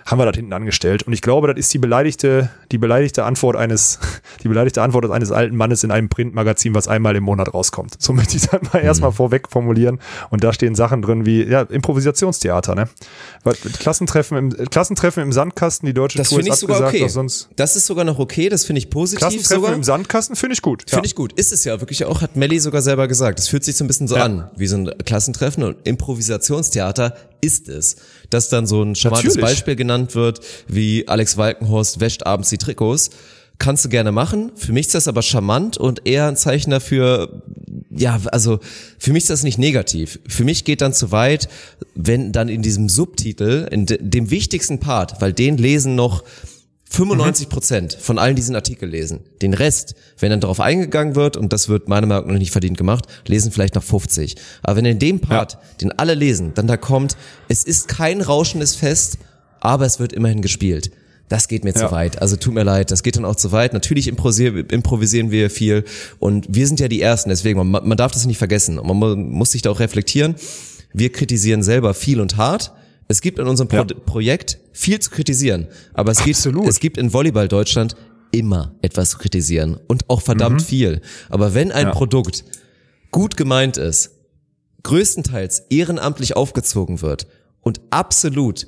[0.07, 1.03] haben wir das hinten angestellt.
[1.03, 3.99] Und ich glaube, das ist die beleidigte, die beleidigte Antwort eines,
[4.43, 7.97] die beleidigte Antwort eines alten Mannes in einem Printmagazin, was einmal im Monat rauskommt.
[7.99, 8.87] So möchte ich das mal mhm.
[8.87, 9.99] erstmal vorweg formulieren.
[10.31, 12.89] Und da stehen Sachen drin wie, ja, Improvisationstheater, ne?
[13.79, 17.09] Klassentreffen im, Klassentreffen im Sandkasten, die deutsche das Tour ist ich sogar abgesagt, okay.
[17.09, 17.49] sonst.
[17.57, 19.75] Das ist sogar noch okay, das finde ich positiv Klassentreffen sogar.
[19.75, 20.83] im Sandkasten finde ich gut.
[20.83, 21.05] Finde ja.
[21.05, 21.33] ich gut.
[21.33, 23.41] Ist es ja wirklich auch, hat Melly sogar selber gesagt.
[23.41, 24.25] Es fühlt sich so ein bisschen so Ja.
[24.25, 27.97] an, wie so ein Klassentreffen und Improvisationstheater ist es.
[28.31, 29.37] Dass dann so ein charmantes.
[29.37, 33.11] Beispiel genannt wird, wie Alex Walkenhorst wäscht abends die Trikots.
[33.59, 34.53] Kannst du gerne machen.
[34.55, 37.43] Für mich ist das aber charmant und eher ein Zeichen dafür,
[37.91, 38.61] ja, also
[38.99, 40.19] für mich ist das nicht negativ.
[40.29, 41.49] Für mich geht dann zu weit,
[41.95, 46.23] wenn dann in diesem Subtitel, in de, dem wichtigsten Part, weil den lesen noch
[46.89, 49.21] 95 Prozent von allen diesen Artikel lesen.
[49.43, 52.79] Den Rest, wenn dann darauf eingegangen wird, und das wird meiner Meinung nach nicht verdient
[52.79, 54.37] gemacht, lesen vielleicht noch 50.
[54.63, 57.17] Aber wenn in dem Part, den alle lesen, dann da kommt,
[57.49, 59.19] es ist kein rauschendes Fest,
[59.61, 60.91] aber es wird immerhin gespielt.
[61.29, 61.89] Das geht mir Ja.
[61.89, 62.23] zu weit.
[62.23, 63.73] Also tut mir leid, das geht dann auch zu weit.
[63.73, 65.85] Natürlich improvisier- improvisieren wir viel
[66.21, 68.79] und wir sind ja die Ersten, deswegen, man, man darf das nicht vergessen.
[68.79, 70.37] Und man mu- muss sich da auch reflektieren.
[70.93, 72.73] Wir kritisieren selber viel und hart.
[73.09, 73.85] Es gibt in unserem Pro Ja.
[73.85, 77.95] Projekt viel zu kritisieren, aber es gibt, es gibt in Volleyball Deutschland
[78.33, 81.01] immer etwas zu kritisieren und auch verdammt viel.
[81.29, 81.89] Aber wenn ein Mhm.
[81.91, 81.95] Ja.
[81.95, 82.45] Produkt
[83.13, 84.11] gut gemeint ist,
[84.83, 87.27] größtenteils ehrenamtlich aufgezogen wird
[87.61, 88.67] und absolut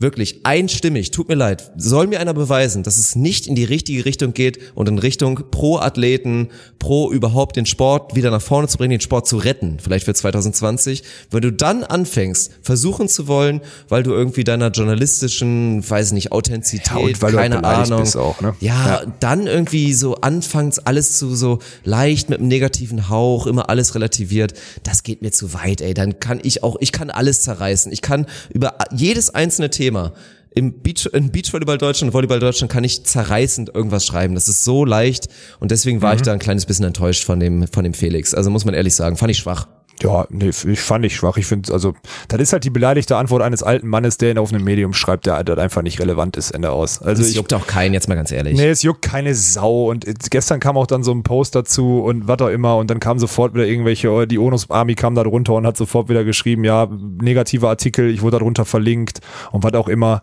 [0.00, 4.04] wirklich einstimmig, tut mir leid, soll mir einer beweisen, dass es nicht in die richtige
[4.04, 8.78] Richtung geht und in Richtung pro Athleten, pro überhaupt den Sport wieder nach vorne zu
[8.78, 13.60] bringen, den Sport zu retten, vielleicht für 2020, wenn du dann anfängst, versuchen zu wollen,
[13.88, 18.54] weil du irgendwie deiner journalistischen, weiß ich nicht, Authentizität, Ja, keine Ahnung, bist auch, ne?
[18.60, 19.12] ja, Ja.
[19.20, 24.54] dann irgendwie so anfangs alles zu so leicht mit einem negativen Hauch, immer alles relativiert,
[24.84, 25.94] das geht mir zu weit, ey.
[25.94, 27.90] Dann kann ich auch, ich kann alles zerreißen.
[27.92, 29.87] Ich kann über jedes einzelne Thema
[30.54, 34.34] im Beach, in Beachvolleyball Deutschland, Volleyball Deutschland kann ich zerreißend irgendwas schreiben.
[34.34, 35.28] Das ist so leicht
[35.60, 38.34] und deswegen war ich da ein kleines bisschen enttäuscht von dem, von dem Felix.
[38.34, 39.68] Also muss man ehrlich sagen, fand ich schwach.
[40.02, 41.36] Ja, nee, ich fand ich schwach.
[41.36, 41.94] Ich finde, also,
[42.28, 45.26] das ist halt die beleidigte Antwort eines alten Mannes, der ihn auf einem Medium schreibt,
[45.26, 47.00] der halt einfach nicht relevant ist, Ende aus.
[47.02, 48.56] Also ich, juckt auch keinen, jetzt mal ganz ehrlich.
[48.56, 49.88] Nee, es juckt keine Sau.
[49.90, 52.76] Und jetzt- gestern kam auch dann so ein Post dazu und was auch immer.
[52.76, 55.76] Und dann kam sofort wieder irgendwelche, oh, die Onus Army kam da drunter und hat
[55.76, 56.88] sofort wieder geschrieben, ja,
[57.20, 59.20] negativer Artikel, ich wurde darunter verlinkt
[59.52, 60.22] und was auch immer.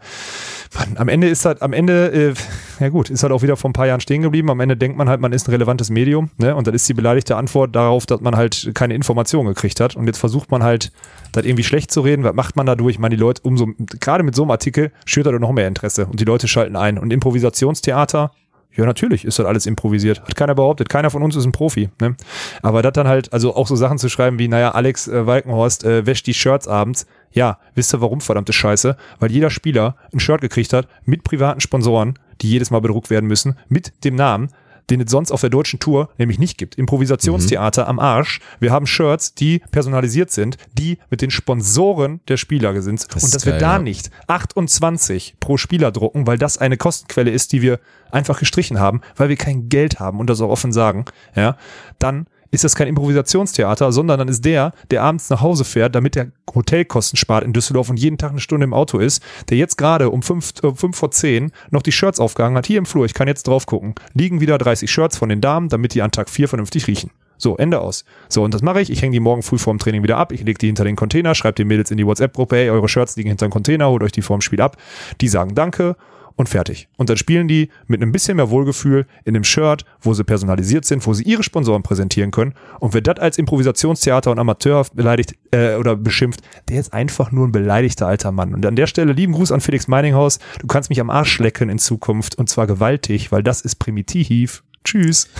[0.95, 2.33] Am Ende ist halt, am Ende, äh,
[2.79, 4.49] ja gut, ist halt auch wieder vor ein paar Jahren stehen geblieben.
[4.49, 6.55] Am Ende denkt man halt, man ist ein relevantes Medium, ne?
[6.55, 9.95] Und dann ist die beleidigte Antwort darauf, dass man halt keine Informationen gekriegt hat.
[9.95, 10.91] Und jetzt versucht man halt,
[11.31, 12.23] das irgendwie schlecht zu reden.
[12.23, 12.95] Was macht man dadurch?
[12.95, 13.69] Ich meine, die Leute, umso,
[13.99, 16.75] gerade mit so einem Artikel schürt er doch noch mehr Interesse und die Leute schalten
[16.75, 16.97] ein.
[16.97, 18.31] Und Improvisationstheater,
[18.75, 20.21] ja, natürlich ist das alles improvisiert.
[20.21, 20.89] Hat keiner behauptet.
[20.89, 21.89] Keiner von uns ist ein Profi.
[22.01, 22.15] Ne?
[22.61, 25.85] Aber das dann halt, also auch so Sachen zu schreiben wie, naja, Alex äh, Walkenhorst
[25.85, 27.07] äh, wäscht die Shirts abends.
[27.31, 28.97] Ja, wisst ihr warum, verdammte Scheiße?
[29.19, 33.27] Weil jeder Spieler ein Shirt gekriegt hat mit privaten Sponsoren, die jedes Mal bedruckt werden
[33.27, 34.49] müssen, mit dem Namen,
[34.89, 36.75] den es sonst auf der deutschen Tour nämlich nicht gibt.
[36.75, 38.39] Improvisationstheater am Arsch.
[38.59, 43.05] Wir haben Shirts, die personalisiert sind, die mit den Sponsoren der Spieler sind.
[43.13, 43.79] Das Und dass wir geil, da ja.
[43.79, 47.79] nicht 28 pro Spieler drucken, weil das eine Kostenquelle ist, die wir
[48.11, 51.05] einfach gestrichen haben, weil wir kein Geld haben und das auch offen sagen,
[51.35, 51.57] ja,
[51.99, 56.15] dann ist das kein Improvisationstheater, sondern dann ist der, der abends nach Hause fährt, damit
[56.15, 59.77] der Hotelkosten spart in Düsseldorf und jeden Tag eine Stunde im Auto ist, der jetzt
[59.77, 63.05] gerade um fünf, äh, fünf vor zehn noch die Shirts aufgehangen hat, hier im Flur,
[63.05, 66.11] ich kann jetzt drauf gucken, liegen wieder 30 Shirts von den Damen, damit die an
[66.11, 67.11] Tag vier vernünftig riechen.
[67.37, 68.05] So, Ende aus.
[68.29, 68.89] So, und das mache ich.
[68.89, 70.31] Ich hänge die morgen früh vorm Training wieder ab.
[70.31, 73.17] Ich lege die hinter den Container, schreibe den Mädels in die WhatsApp-Gruppe, hey, eure Shirts
[73.17, 74.77] liegen hinter dem Container, holt euch die vorm Spiel ab.
[75.19, 75.97] Die sagen Danke.
[76.35, 76.87] Und fertig.
[76.97, 80.85] Und dann spielen die mit einem bisschen mehr Wohlgefühl in einem Shirt, wo sie personalisiert
[80.85, 82.53] sind, wo sie ihre Sponsoren präsentieren können.
[82.79, 87.47] Und wer das als Improvisationstheater und Amateur beleidigt äh, oder beschimpft, der ist einfach nur
[87.47, 88.53] ein beleidigter alter Mann.
[88.53, 90.39] Und an der Stelle lieben Gruß an Felix Meininghaus.
[90.59, 94.63] Du kannst mich am Arsch lecken in Zukunft und zwar gewaltig, weil das ist primitiv.
[94.83, 95.27] Tschüss.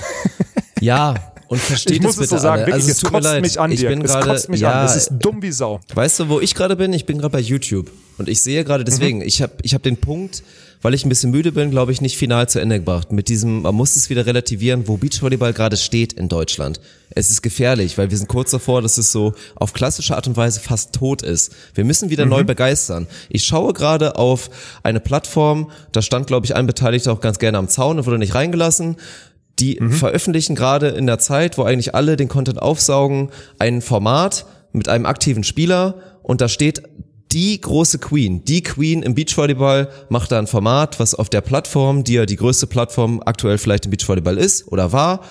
[0.81, 1.15] Ja,
[1.47, 2.73] und versteht Ich muss es es so sagen, alle.
[2.73, 3.41] wirklich, also, es mir kotzt leid.
[3.41, 3.93] mich an, ich Dirk.
[3.93, 4.85] bin Es gerade, kotzt mich ja, an.
[4.85, 5.79] Es ist dumm wie Sau.
[5.93, 6.91] Weißt du, wo ich gerade bin?
[6.93, 7.89] Ich bin gerade bei YouTube.
[8.17, 10.43] Und ich sehe gerade deswegen, ich habe ich hab den Punkt,
[10.86, 13.11] weil ich ein bisschen müde bin, glaube ich, nicht final zu Ende gebracht.
[13.11, 16.79] Mit diesem, man muss es wieder relativieren, wo Beachvolleyball gerade steht in Deutschland.
[17.09, 20.38] Es ist gefährlich, weil wir sind kurz davor, dass es so auf klassische Art und
[20.38, 21.55] Weise fast tot ist.
[21.73, 23.07] Wir müssen wieder neu begeistern.
[23.29, 24.51] Ich schaue gerade auf
[24.83, 28.19] eine Plattform, da stand, glaube ich, ein Beteiligter auch ganz gerne am Zaun und wurde
[28.19, 28.97] nicht reingelassen.
[29.57, 34.88] Die veröffentlichen gerade in der Zeit, wo eigentlich alle den Content aufsaugen, ein Format mit
[34.88, 36.83] einem aktiven Spieler und da steht
[37.32, 42.03] die große Queen, die Queen im Beachvolleyball macht da ein Format, was auf der Plattform,
[42.03, 45.21] die ja die größte Plattform aktuell vielleicht im Beachvolleyball ist oder war,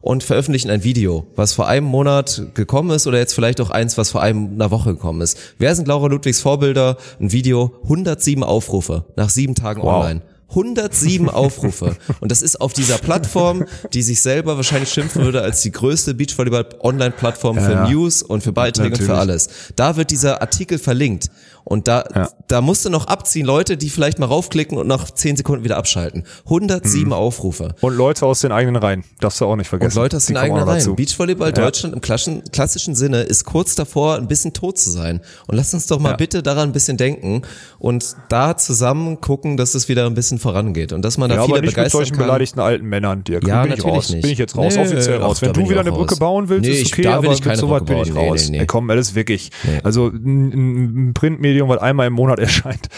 [0.00, 3.96] und veröffentlichen ein Video, was vor einem Monat gekommen ist oder jetzt vielleicht auch eins,
[3.96, 5.38] was vor einem, einer Woche gekommen ist.
[5.58, 6.96] Wer sind Laura Ludwigs Vorbilder?
[7.20, 10.22] Ein Video, 107 Aufrufe nach sieben Tagen online.
[10.54, 11.96] 107 Aufrufe.
[12.20, 16.14] Und das ist auf dieser Plattform, die sich selber wahrscheinlich schimpfen würde als die größte
[16.14, 17.88] Beachvolleyball-Online-Plattform für Ja.
[17.88, 19.20] News und für Beiträge und für Natürlich.
[19.20, 19.48] alles.
[19.76, 21.30] Da wird dieser Artikel verlinkt.
[21.64, 22.28] Und da, Ja.
[22.48, 25.76] da musst du noch abziehen, Leute, die vielleicht mal raufklicken und nach 10 Sekunden wieder
[25.76, 26.24] abschalten.
[26.48, 27.12] 107 Mhm.
[27.12, 27.74] Aufrufe.
[27.80, 29.04] Und Leute aus den eigenen Reihen.
[29.20, 29.96] Darfst du auch nicht vergessen.
[29.96, 30.96] Und Leute aus den eigenen Reihen.
[30.96, 35.20] Beachvolleyball Deutschland im klassischen, klassischen Sinne ist kurz davor, ein bisschen tot zu sein.
[35.46, 36.16] Und lasst uns doch mal Ja.
[36.16, 37.42] bitte daran ein bisschen denken
[37.78, 41.42] und da zusammen gucken, dass es wieder ein bisschen vorangeht und dass man da Ja,
[41.44, 42.26] viele aber nicht mit begeistern solchen kann.
[42.26, 43.46] beleidigten alten Männern, Dirk.
[43.46, 44.10] Ja, bin ich natürlich raus.
[44.10, 44.22] nicht.
[44.22, 45.40] Bin ich jetzt raus, Nee, offiziell raus.
[45.42, 46.18] Wenn du ich wieder eine Brücke raus.
[46.18, 48.22] bauen willst, Nee, ist ich- okay, aber ich mit keine so weit bin ich bauen.
[48.24, 48.44] Nee, raus.
[48.46, 48.58] nee, nee.
[48.60, 49.50] Ey, komm, alles wirklich.
[49.64, 49.80] Nee.
[49.84, 51.14] Also ein, ein
[51.52, 52.88] Printmedium, was einmal im Monat erscheint,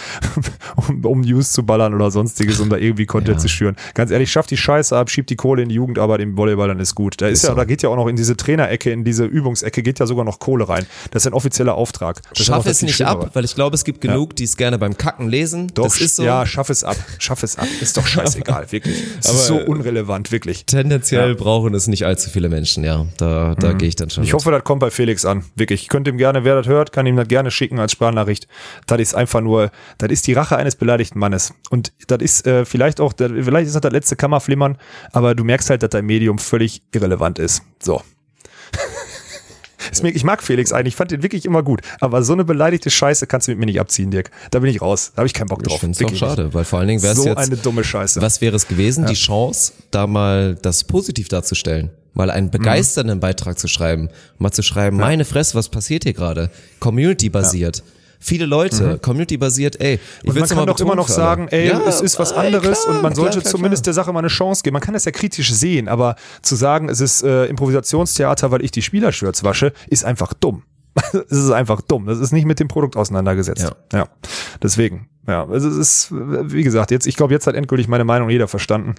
[0.77, 3.41] um, um News zu ballern oder sonstiges, um da irgendwie Content Ja.
[3.43, 3.77] zu schüren.
[3.95, 6.81] Ganz ehrlich, schaff die Scheiße ab, schieb die Kohle in die Jugendarbeit im Volleyball, dann
[6.81, 7.21] ist gut.
[7.21, 7.57] Da ist, Ist ja, so.
[7.57, 10.39] da geht ja auch noch in diese Trainerecke, in diese Übungsecke, geht ja sogar noch
[10.39, 10.87] Kohle rein.
[11.11, 12.23] Das ist ein offizieller Auftrag.
[12.31, 13.25] Das ja Schaff es nicht Schlimmere.
[13.27, 15.71] ab, weil ich glaube, es gibt genug, die es gerne beim Kacken lesen.
[15.75, 16.23] Doch, das ist so.
[16.23, 16.97] ja, schaff es ab.
[17.19, 17.67] Schaff es ab.
[17.81, 19.03] Ist doch scheißegal, wirklich.
[19.21, 20.65] Es ist so Aber, unrelevant, wirklich.
[20.67, 21.35] Tendenziell Ja.
[21.35, 23.07] brauchen es nicht allzu viele Menschen, ja.
[23.17, 24.25] Da, da gehe ich dann schon.
[24.25, 24.35] Ich mit.
[24.35, 25.45] hoffe, das kommt bei Felix an.
[25.57, 25.83] Wirklich.
[25.83, 28.44] Ich könnte ihm gerne, wer das hört, kann ihm das gerne schicken als Sprachnachricht.
[28.87, 31.55] Das ist einfach nur, das ist die Rache eines beleidigten Mannes.
[31.71, 34.79] Und das ist äh, vielleicht auch, das, vielleicht ist das das letzte Kammerflimmern,
[35.13, 37.63] aber du merkst halt, dass dein Medium völlig irrelevant ist.
[37.83, 38.03] So.
[39.93, 41.81] Ich mag Felix eigentlich, ich fand den wirklich immer gut.
[42.01, 44.31] Aber so eine beleidigte Scheiße kannst du mit mir nicht abziehen, Dirk.
[44.51, 45.13] Da bin ich raus.
[45.15, 45.75] Da habe ich keinen Bock drauf.
[45.75, 47.39] Ich finde es Wirklich schade, weil vor allen Dingen wäre es So jetzt.
[47.39, 48.21] eine dumme Scheiße.
[48.23, 51.91] Was wäre es gewesen, die Chance, da mal das positiv darzustellen?
[52.15, 56.49] Mal einen begeisternden Beitrag zu schreiben, mal zu schreiben, meine Fresse, was passiert hier gerade?
[56.79, 57.83] Community-basiert.
[58.25, 60.01] Viele Leute, Community-basiert, ey.
[60.23, 62.97] Ich Und man kann doch immer noch sagen, ey, Ja, es ist was anderes klar,
[62.97, 63.93] und man sollte klar, zumindest klar.
[63.93, 64.73] der Sache mal eine Chance geben.
[64.73, 68.71] Man kann das ja kritisch sehen, aber zu sagen, es ist äh, Improvisationstheater, weil ich
[68.71, 70.63] die Spielershirts wasche, ist einfach dumm.
[71.13, 72.07] Es ist einfach dumm.
[72.07, 73.75] Das ist nicht mit dem Produkt auseinandergesetzt.
[73.93, 73.99] Ja.
[73.99, 74.09] ja.
[74.65, 75.11] Deswegen.
[75.29, 78.49] Ja, also es ist, wie gesagt, jetzt, ich glaube, jetzt hat endgültig meine Meinung jeder
[78.49, 78.95] verstanden.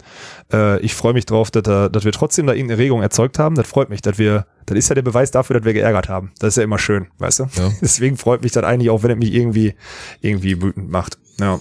[0.53, 3.55] Äh, ich freue mich drauf, dass, da, dass wir trotzdem da irgendeine Regung erzeugt haben.
[3.55, 6.32] Das freut mich, dass wir, das ist ja der Beweis dafür, dass wir geärgert haben.
[6.38, 7.43] Das ist ja immer schön, weißt du?
[7.55, 7.72] Ja.
[7.82, 9.74] Deswegen freut mich das eigentlich auch, wenn es mich irgendwie,
[10.22, 11.18] irgendwie wütend macht.
[11.39, 11.59] Ja.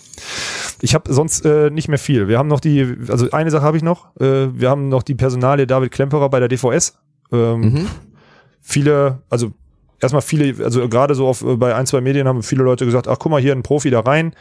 [0.82, 2.28] Ich habe sonst äh, nicht mehr viel.
[2.28, 4.14] Wir haben noch die, also eine Sache habe ich noch.
[4.20, 6.98] Äh, wir haben noch die Personalie David Klemperer bei der DVS.
[7.32, 7.86] Ähm, Mhm.
[8.66, 9.52] Viele, also
[10.04, 13.08] erstmal viele, also gerade so auf, äh, bei ein, zwei Medien haben viele Leute gesagt,
[13.08, 14.34] ach guck mal, hier ein Profi da rein.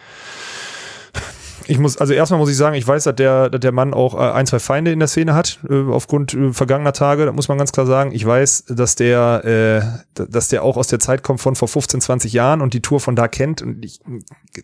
[1.68, 4.16] Ich muss, also erstmal muss ich sagen, ich weiß, dass der, dass der Mann auch
[4.16, 7.58] äh, ein, zwei Feinde in der Szene hat, äh, aufgrund vergangener Tage, da muss man
[7.58, 8.12] ganz klar sagen.
[8.12, 12.02] Ich weiß, dass der, äh, dass der auch aus der Zeit kommt von vor 15,
[12.02, 14.02] 20 Jahren und die Tour von da kennt und ich,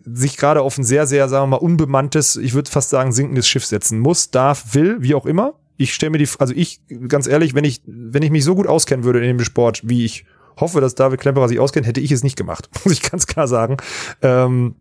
[0.05, 3.47] sich gerade auf ein sehr, sehr, sagen wir mal, unbemanntes, ich würde fast sagen, sinkendes
[3.47, 5.53] Schiff setzen muss, darf, will, wie auch immer.
[5.77, 8.67] Ich stelle mir die, also ich, ganz ehrlich, wenn ich, wenn ich mich so gut
[8.67, 10.25] auskennen würde in dem Sport, wie ich
[10.59, 12.69] hoffe, dass David Klemperer sich auskennt, hätte ich es nicht gemacht.
[12.83, 13.77] Muss ich ganz klar sagen.
[14.21, 14.75] Ähm,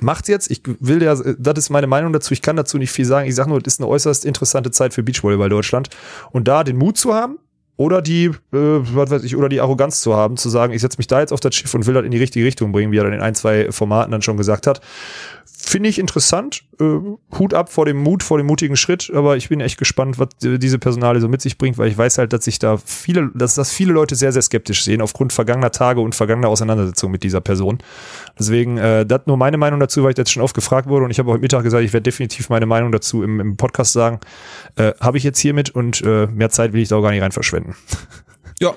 [0.00, 0.50] macht's jetzt.
[0.50, 2.32] Ich will ja, das ist meine Meinung dazu.
[2.32, 3.28] Ich kann dazu nicht viel sagen.
[3.28, 5.90] Ich sage nur, es ist eine äußerst interessante Zeit für Beachvolleyball Deutschland.
[6.30, 7.38] Und da den Mut zu haben
[7.78, 10.98] oder die, äh, was weiß ich, oder die Arroganz zu haben, zu sagen, ich setze
[10.98, 12.98] mich da jetzt auf das Schiff und will das in die richtige Richtung bringen, wie
[12.98, 14.80] er dann in ein, zwei Formaten dann schon gesagt hat.
[15.60, 16.62] Finde ich interessant.
[16.80, 16.84] Äh,
[17.38, 20.28] Hut ab vor dem Mut, vor dem mutigen Schritt, aber ich bin echt gespannt, was
[20.40, 23.54] diese Personale so mit sich bringt, weil ich weiß halt, dass sich da viele, dass
[23.54, 27.40] das viele Leute sehr, sehr skeptisch sehen, aufgrund vergangener Tage und vergangener Auseinandersetzungen mit dieser
[27.40, 27.78] Person.
[28.38, 31.10] Deswegen, äh, das nur meine Meinung dazu, weil ich jetzt schon oft gefragt wurde und
[31.10, 34.20] ich habe heute Mittag gesagt, ich werde definitiv meine Meinung dazu im, im Podcast sagen.
[34.76, 37.22] Äh, habe ich jetzt hiermit und äh, mehr Zeit will ich da auch gar nicht
[37.22, 37.67] rein verschwenden.
[38.60, 38.74] Ja.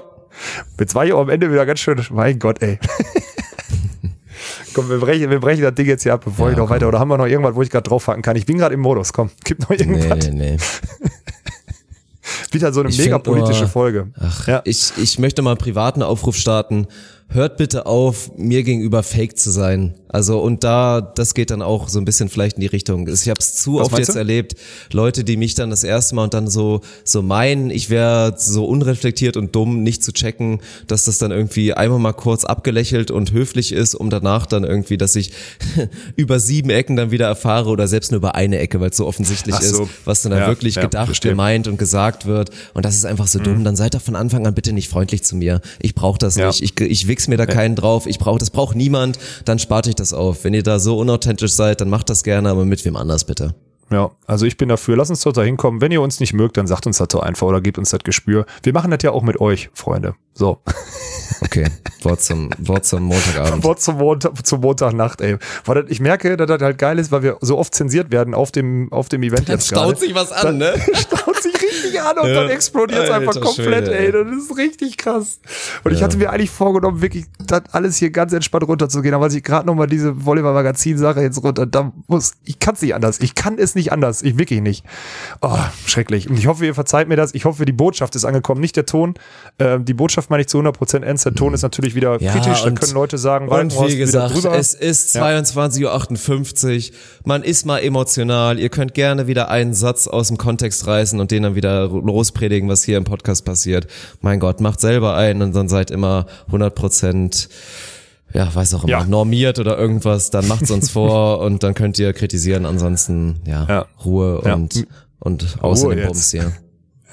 [0.79, 2.79] Jetzt war ich auch am Ende wieder ganz schön, mein Gott, ey.
[4.73, 6.75] Komm, wir brechen, wir brechen das Ding jetzt hier ab, bevor Ja, ich noch komm.
[6.75, 6.87] weiter.
[6.87, 8.35] Oder haben wir noch irgendwas, wo ich gerade draufhacken kann?
[8.37, 9.11] Ich bin gerade im Modus.
[9.11, 10.27] Komm, gib noch irgendwas.
[10.29, 10.57] Nee, nee, nee.
[12.51, 14.07] Wieder so eine Ich mega nur- politische Folge.
[14.19, 14.61] Ach, ja.
[14.63, 16.87] ich, ich möchte mal einen privaten Aufruf starten.
[17.33, 19.93] Hört bitte auf, mir gegenüber fake zu sein.
[20.09, 23.07] Also und da, das geht dann auch so ein bisschen vielleicht in die Richtung.
[23.07, 24.17] Ich habe es zu Was oft jetzt du?
[24.17, 24.55] erlebt,
[24.91, 28.65] Leute, die mich dann das erste Mal und dann so so meinen, ich wäre so
[28.65, 33.31] unreflektiert und dumm, nicht zu checken, dass das dann irgendwie einmal mal kurz abgelächelt und
[33.31, 35.31] höflich ist, um danach dann irgendwie, dass ich
[36.17, 39.07] über sieben Ecken dann wieder erfahre oder selbst nur über eine Ecke, weil es so
[39.07, 39.83] offensichtlich so.
[39.83, 41.31] ist, was dann da Ja, wirklich ja, gedacht, verstehe.
[41.31, 42.49] gemeint und gesagt wird.
[42.73, 43.63] Und das ist einfach so dumm.
[43.63, 45.61] Dann seid doch von Anfang an bitte nicht freundlich zu mir.
[45.81, 46.47] Ich brauche das Ja.
[46.47, 46.61] nicht.
[46.61, 48.07] Ich, ich wichs mir da keinen drauf.
[48.07, 49.19] Ich brauche, das braucht niemand.
[49.45, 50.43] Dann spart euch das auf.
[50.43, 53.53] Wenn ihr da so unauthentisch seid, dann macht das gerne, aber mit wem anders bitte.
[53.91, 54.95] Ja, also ich bin dafür.
[54.95, 55.81] Lass uns doch da hinkommen.
[55.81, 57.99] Wenn ihr uns nicht mögt, dann sagt uns das doch einfach oder gebt uns das
[57.99, 58.45] Gespür.
[58.63, 60.15] Wir machen das ja auch mit euch, Freunde.
[60.33, 60.61] So.
[61.43, 61.67] Okay.
[62.03, 63.63] Wort zum, Wort zum Montagabend.
[63.63, 65.37] Wort zum, Montag, zum Montagnacht, ey.
[65.65, 68.51] Weil ich merke, dass das halt geil ist, weil wir so oft zensiert werden auf
[68.51, 69.99] dem, auf dem Event Dann jetzt staut gerade.
[69.99, 70.73] sich was an, ne?
[70.93, 72.33] staut sich richtig an und Ja.
[72.41, 74.11] dann explodiert es einfach komplett, Schwede, ey.
[74.11, 75.39] Das ist richtig krass.
[75.83, 76.05] Und ich Ja.
[76.05, 79.65] hatte mir eigentlich vorgenommen, wirklich das alles hier ganz entspannt runterzugehen, aber als ich gerade
[79.67, 83.19] nochmal diese Volleyball-Magazin-Sache jetzt runter, da muss, ich kann es nicht anders.
[83.19, 84.21] Ich kann es nicht anders.
[84.21, 84.85] Ich wirklich nicht.
[85.41, 86.29] Oh, schrecklich.
[86.29, 87.33] Und ich hoffe, ihr verzeiht mir das.
[87.33, 89.15] Ich hoffe, die Botschaft ist angekommen, nicht der Ton.
[89.59, 91.25] Ähm, die Botschaft meine ich zu 100% ernst.
[91.25, 92.63] Der Ton ist natürlich wieder Ja, kritisch.
[92.63, 94.57] Da können Leute sagen, Und wie wieder gesagt, drüber.
[94.57, 95.23] es ist Ja.
[95.23, 96.95] 22.58 Uhr.
[97.25, 98.59] Man ist mal emotional.
[98.59, 102.69] Ihr könnt gerne wieder einen Satz aus dem Kontext reißen und den dann wieder lospredigen,
[102.69, 103.87] was hier im Podcast passiert.
[104.21, 107.49] Mein Gott, macht selber ein und dann seid immer 100 Prozent
[108.33, 109.03] ja, weiß auch immer, Ja.
[109.03, 112.65] normiert oder irgendwas, dann macht's uns vor und dann könnt ihr kritisieren.
[112.65, 113.85] Ansonsten, ja, Ja.
[114.05, 114.53] Ruhe Ja.
[114.53, 114.87] und,
[115.19, 116.07] und außer Ruhe dem jetzt.
[116.07, 116.53] Bums hier.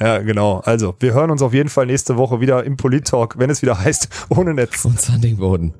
[0.01, 0.61] Ja, genau.
[0.65, 3.79] Also, wir hören uns auf jeden Fall nächste Woche wieder im Polit-Talk, wenn es wieder
[3.85, 4.85] heißt, ohne Netz.
[4.85, 5.75] Und Sandingboden.